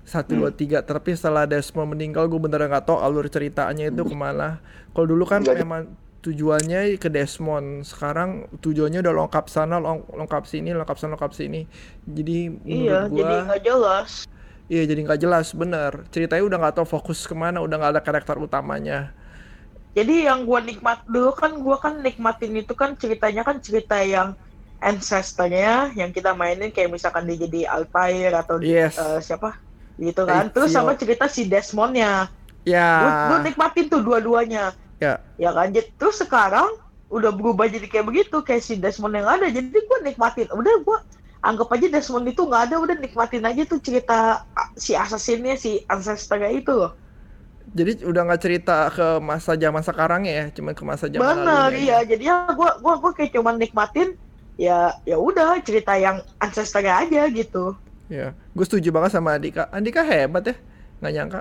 satu 0.00 0.34
dua 0.34 0.50
tiga. 0.50 0.82
Tapi 0.82 1.14
setelah 1.14 1.46
Desmond 1.46 1.94
meninggal 1.94 2.26
gue 2.26 2.38
beneran 2.38 2.66
nggak 2.66 2.86
tahu 2.86 2.98
alur 2.98 3.26
ceritanya 3.30 3.90
itu 3.90 4.02
ke 4.02 4.14
mana. 4.14 4.58
Kalau 4.90 5.06
dulu 5.06 5.22
kan 5.22 5.42
memang 5.42 5.90
tujuannya 6.20 7.00
ke 7.00 7.08
Desmond 7.08 7.82
sekarang 7.82 8.30
tujuannya 8.60 9.00
udah 9.00 9.14
lengkap 9.24 9.46
sana 9.46 9.80
leng- 9.80 10.04
lengkap 10.06 10.44
sini 10.44 10.70
lengkap 10.70 10.96
sana 10.96 11.16
lengkap 11.16 11.32
sini 11.32 11.64
jadi 12.04 12.38
Iya, 12.62 13.08
menurut 13.08 13.16
jadi 13.16 13.34
gua 13.34 13.46
nggak 13.48 13.62
jelas. 13.64 14.10
iya 14.68 14.82
jadi 14.84 15.00
nggak 15.02 15.18
jelas 15.18 15.46
bener 15.50 15.92
ceritanya 16.08 16.44
udah 16.44 16.58
nggak 16.60 16.74
tahu 16.76 16.86
fokus 16.90 17.24
ke 17.24 17.32
mana 17.32 17.58
udah 17.58 17.74
nggak 17.74 17.92
ada 17.94 18.02
karakter 18.02 18.36
utamanya 18.36 19.16
Jadi 19.90 20.22
yang 20.22 20.46
gua 20.46 20.60
nikmat 20.60 21.02
dulu 21.02 21.34
kan 21.34 21.56
gua 21.58 21.74
kan 21.76 21.98
nikmatin 21.98 22.54
itu 22.54 22.70
kan 22.72 22.94
ceritanya 22.94 23.42
kan 23.42 23.58
cerita 23.58 23.98
yang 23.98 24.38
ancestornya 24.78 25.90
yang 25.92 26.08
kita 26.08 26.30
mainin 26.30 26.70
kayak 26.70 26.90
misalkan 26.90 27.26
dia 27.26 27.42
jadi 27.42 27.60
Altair 27.66 28.32
atau 28.32 28.60
Yes. 28.60 28.96
eh, 28.96 29.20
siapa 29.20 29.56
gitu 29.96 30.24
kan. 30.24 30.48
Terus 30.48 30.70
sama 30.70 30.94
cerita 30.94 31.26
si 31.26 31.44
Desmondnya. 31.44 32.30
ya 32.62 32.88
Gua, 33.02 33.10
gua 33.26 33.38
nikmatin 33.42 33.86
tuh 33.86 34.00
dua-duanya. 34.00 34.72
Ya 35.00 35.16
Ya 35.34 35.50
kan. 35.50 35.72
Jadi- 35.72 35.90
Terus 35.96 36.20
sekarang 36.20 36.68
udah 37.10 37.32
berubah 37.32 37.66
jadi 37.66 37.88
kayak 37.88 38.06
begitu 38.06 38.36
kayak 38.38 38.62
si 38.62 38.76
Desmond 38.76 39.16
yang 39.16 39.26
ada. 39.26 39.48
Jadi 39.48 39.72
gua 39.88 39.98
nikmatin. 40.00 40.46
Udah 40.52 40.74
gua 40.84 41.00
anggap 41.40 41.72
aja 41.72 41.88
Desmond 41.88 42.28
itu 42.28 42.44
nggak 42.44 42.62
ada. 42.70 42.76
Udah 42.78 42.94
nikmatin 42.94 43.42
aja 43.42 43.64
tuh 43.64 43.80
cerita 43.80 44.44
ah, 44.46 44.68
si 44.76 44.92
assassinnya 44.94 45.56
si 45.56 45.82
ancestornya 45.86 46.52
itu 46.52 46.70
loh. 46.70 46.92
jadi 47.70 48.02
udah 48.02 48.26
nggak 48.26 48.42
cerita 48.42 48.90
ke 48.90 49.22
masa 49.22 49.54
zaman 49.54 49.78
sekarang 49.78 50.26
ya 50.26 50.50
cuma 50.50 50.74
ke 50.74 50.82
masa 50.82 51.06
zaman 51.06 51.22
lalunya 51.46 51.78
iya. 51.78 51.98
Jadi 52.02 52.24
ya 52.26 52.50
gua 52.50 52.82
gua 52.82 52.98
gua 52.98 53.14
kayak 53.14 53.30
cuman 53.30 53.62
nikmatin 53.62 54.18
ya 54.58 54.98
ya 55.06 55.14
udah 55.14 55.54
cerita 55.62 55.94
yang 55.94 56.18
ancestornya 56.36 56.98
aja 56.98 57.30
gitu. 57.30 57.78
Ya, 58.10 58.34
gue 58.34 58.66
setuju 58.66 58.90
banget 58.90 59.14
sama 59.14 59.38
Andika. 59.38 59.70
Andika 59.70 60.02
hebat 60.02 60.42
ya, 60.42 60.58
nggak 60.98 61.12
nyangka. 61.14 61.40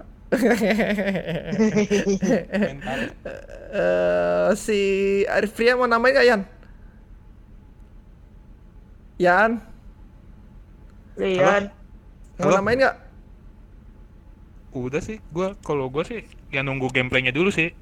Eh, 3.70 4.50
si 4.58 4.80
Arifria 5.26 5.78
mau 5.78 5.86
namain 5.86 6.14
gak 6.14 6.26
Yan? 6.26 6.42
Yan, 9.20 9.52
Rian. 11.20 11.64
mau 12.40 12.48
Halo? 12.48 12.56
namain 12.64 12.80
gak? 12.80 12.96
Udah 14.72 15.04
sih, 15.04 15.20
gua 15.30 15.60
kalau 15.60 15.92
gua 15.92 16.08
sih 16.08 16.24
ya 16.50 16.64
nunggu 16.64 16.88
gameplaynya 16.88 17.36
dulu 17.36 17.52
sih, 17.52 17.76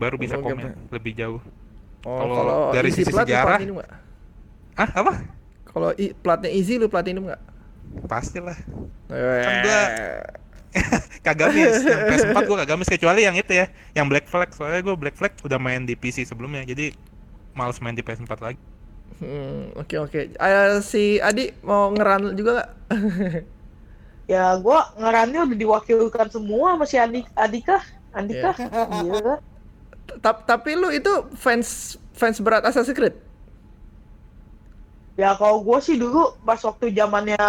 baru 0.00 0.16
bisa 0.16 0.40
Nunggu 0.40 0.48
komen 0.48 0.64
gameplay. 0.64 0.90
lebih 0.96 1.12
jauh. 1.14 1.40
Oh, 2.08 2.18
Kalau 2.24 2.72
dari 2.72 2.88
sisi 2.88 3.10
plat, 3.12 3.26
sejarah-? 3.28 3.60
Ah 4.74 4.90
apa? 4.96 5.12
Kalau 5.68 5.90
i- 6.00 6.14
platnya 6.16 6.48
easy 6.48 6.80
lu 6.80 6.88
platinum 6.88 7.28
nggak? 7.28 7.42
Pastilah. 8.08 8.56
Kan 9.12 9.54
gua- 9.60 9.92
Kagak 11.26 11.50
miss, 11.52 11.82
yang 11.82 12.00
PS4 12.08 12.38
gua 12.46 12.56
kagak 12.64 12.78
miss 12.78 12.92
kecuali 12.92 13.24
yang 13.24 13.36
itu 13.36 13.52
ya, 13.52 13.66
yang 13.96 14.06
Black 14.06 14.28
Flag. 14.28 14.52
Soalnya 14.54 14.80
gua 14.84 14.94
Black 14.96 15.16
Flag 15.16 15.32
udah 15.44 15.58
main 15.60 15.84
di 15.84 15.96
PC 15.96 16.24
sebelumnya, 16.24 16.64
jadi 16.64 16.94
males 17.56 17.80
main 17.82 17.96
di 17.96 18.04
PS4 18.04 18.32
lagi. 18.38 18.60
Hmm, 19.18 19.74
oke 19.74 19.96
oke. 19.98 20.20
Eh, 20.30 20.74
si 20.84 21.18
Adi 21.18 21.50
mau 21.66 21.90
ngeran 21.90 22.36
juga 22.38 22.50
nggak? 22.62 22.68
Ya 24.28 24.52
gua 24.60 24.92
ngerannya 25.00 25.40
udah 25.40 25.56
diwakilkan 25.56 26.28
semua 26.28 26.76
sama 26.76 26.84
si 26.84 27.00
Andi 27.00 27.24
Adika. 27.32 27.80
Andika. 28.12 28.52
Iya. 29.00 29.40
Ta- 30.20 30.44
tapi 30.44 30.76
lu 30.76 30.92
itu 30.92 31.08
fans 31.36 31.96
fans 32.12 32.36
berat 32.40 32.64
Assassin's 32.68 32.92
Creed? 32.92 33.16
Ya 35.16 35.32
kalau 35.40 35.64
gua 35.64 35.80
sih 35.80 35.96
dulu 35.96 36.36
pas 36.44 36.60
waktu 36.60 36.92
zamannya 36.92 37.40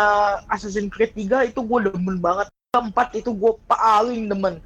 Assassin's 0.47 0.87
Creed 0.87 1.11
3 1.19 1.51
itu 1.51 1.59
gua 1.59 1.83
demen 1.83 2.15
banget. 2.23 2.47
Keempat 2.69 3.17
itu 3.17 3.33
gua 3.33 3.57
paling 3.65 4.29
demen. 4.29 4.61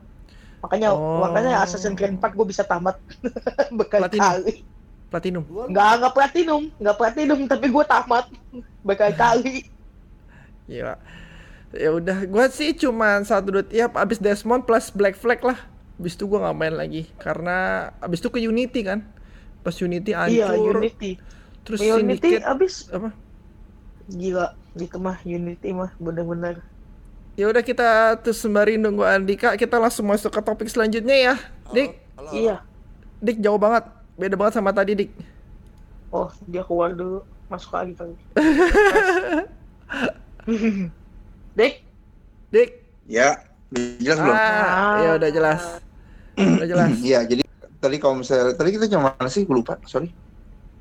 Makanya 0.60 0.92
Oh. 0.92 1.24
makanya 1.24 1.64
Assassin's 1.64 1.96
Creed 1.96 2.20
4 2.20 2.36
gua 2.36 2.44
bisa 2.44 2.60
tamat 2.60 3.00
berkali-kali. 3.80 4.68
Platinum. 5.08 5.48
Nggak 5.48 5.92
nggak 6.04 6.12
platinum, 6.12 6.68
nggak 6.84 6.98
platinum 7.00 7.40
tapi 7.48 7.72
gua 7.72 7.88
tamat 7.88 8.28
berkali-kali. 8.88 9.72
Iya. 10.68 11.00
Ya 11.72 11.90
udah, 11.96 12.28
gua 12.28 12.52
sih 12.52 12.76
cuma 12.76 13.24
satu 13.24 13.56
dua 13.56 13.64
tiap 13.64 13.96
abis 13.96 14.20
Desmond 14.20 14.68
plus 14.68 14.92
Black 14.92 15.16
Flag 15.16 15.40
lah. 15.40 15.64
Abis 15.96 16.20
itu 16.20 16.28
gua 16.28 16.44
nggak 16.44 16.58
main 16.60 16.76
lagi 16.76 17.08
karena 17.24 17.88
abis 18.04 18.20
itu 18.20 18.28
ke 18.28 18.44
Unity 18.44 18.84
kan. 18.84 19.00
Pas 19.64 19.80
Unity 19.80 20.12
Iya, 20.12 20.52
hancur. 20.52 20.84
Unity. 20.84 21.24
Terus 21.64 21.80
Unity 21.80 22.36
Syndicate 22.36 22.44
abis 22.44 22.92
apa? 22.92 23.16
gila 24.12 24.52
gitu 24.76 25.00
mah 25.00 25.16
Unity 25.24 25.72
mah 25.72 25.96
bener-bener. 25.96 26.60
Ya 27.34 27.50
udah 27.50 27.66
kita 27.66 28.14
terus 28.22 28.38
sembari 28.38 28.78
nunggu 28.78 29.02
Andika, 29.02 29.58
kita 29.58 29.82
langsung 29.82 30.06
masuk 30.06 30.30
ke 30.30 30.42
topik 30.46 30.70
selanjutnya 30.70 31.18
ya. 31.18 31.34
Dik, 31.74 31.98
Iya. 32.30 32.62
Dik 33.26 33.42
jauh 33.42 33.58
banget. 33.58 33.90
Beda 34.14 34.38
banget 34.38 34.62
sama 34.62 34.70
tadi, 34.70 34.94
Dik. 34.94 35.10
Oh, 36.14 36.30
dia 36.46 36.62
keluar 36.62 36.94
dulu, 36.94 37.26
masuk 37.50 37.74
lagi 37.74 37.98
kali. 37.98 38.14
Dek, 41.58 41.82
Dik. 42.54 42.70
Ya, 43.10 43.42
jelas 43.98 44.22
belum? 44.22 44.36
Ah, 44.38 45.02
ya 45.02 45.10
udah 45.18 45.30
jelas. 45.34 45.62
Udah 46.38 46.68
jelas. 46.70 46.94
Iya, 47.02 47.26
jadi 47.34 47.42
tadi 47.82 47.98
kalau 47.98 48.22
misalnya 48.22 48.54
tadi 48.54 48.78
kita 48.78 48.86
cuma 48.94 49.18
mana 49.18 49.30
sih? 49.34 49.42
Gue 49.42 49.58
lupa, 49.58 49.82
sorry. 49.90 50.14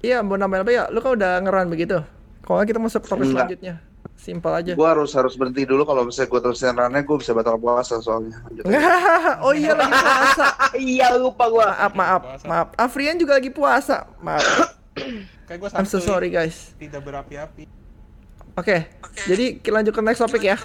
Iya, 0.05 0.21
mau 0.21 0.37
nambah 0.37 0.69
apa 0.69 0.71
ya? 0.71 0.85
Lu 0.93 1.01
kan 1.01 1.17
udah 1.17 1.41
ngeran 1.41 1.73
begitu. 1.73 2.05
Kalau 2.45 2.61
kita 2.69 2.77
masuk 2.77 3.01
ke 3.01 3.09
topik 3.09 3.25
Enggak. 3.25 3.49
selanjutnya. 3.49 3.75
Simpel 4.17 4.53
aja. 4.55 4.73
Gue 4.79 4.87
harus 4.87 5.11
harus 5.19 5.35
berhenti 5.35 5.67
dulu 5.67 5.83
kalau 5.83 6.07
misalnya 6.07 6.31
gue 6.31 6.41
terusin 6.47 6.79
runnya 6.79 7.03
gue 7.03 7.17
bisa 7.19 7.35
batal 7.35 7.59
puasa 7.59 7.99
soalnya. 7.99 8.39
Oh 9.43 9.51
iya 9.51 9.75
lagi 9.75 9.91
puasa. 9.91 10.47
iya 10.79 11.07
lupa 11.19 11.45
gua. 11.51 11.75
Maaf, 11.91 11.93
maaf, 11.97 12.43
maaf. 12.47 12.69
Afrian 12.79 13.19
juga 13.19 13.35
lagi 13.39 13.51
puasa. 13.51 14.07
Maaf. 14.23 14.47
Kayak 15.51 15.59
gua 15.59 15.69
I'm 15.75 15.89
so 15.91 15.99
sorry 15.99 16.31
guys. 16.31 16.71
Tidak 16.79 17.03
berapi-api. 17.03 17.67
Oke, 18.53 18.85
jadi 19.25 19.57
kita 19.65 19.73
lanjut 19.73 19.97
ke 19.97 20.03
next 20.05 20.21
topik 20.21 20.45
ya. 20.45 20.61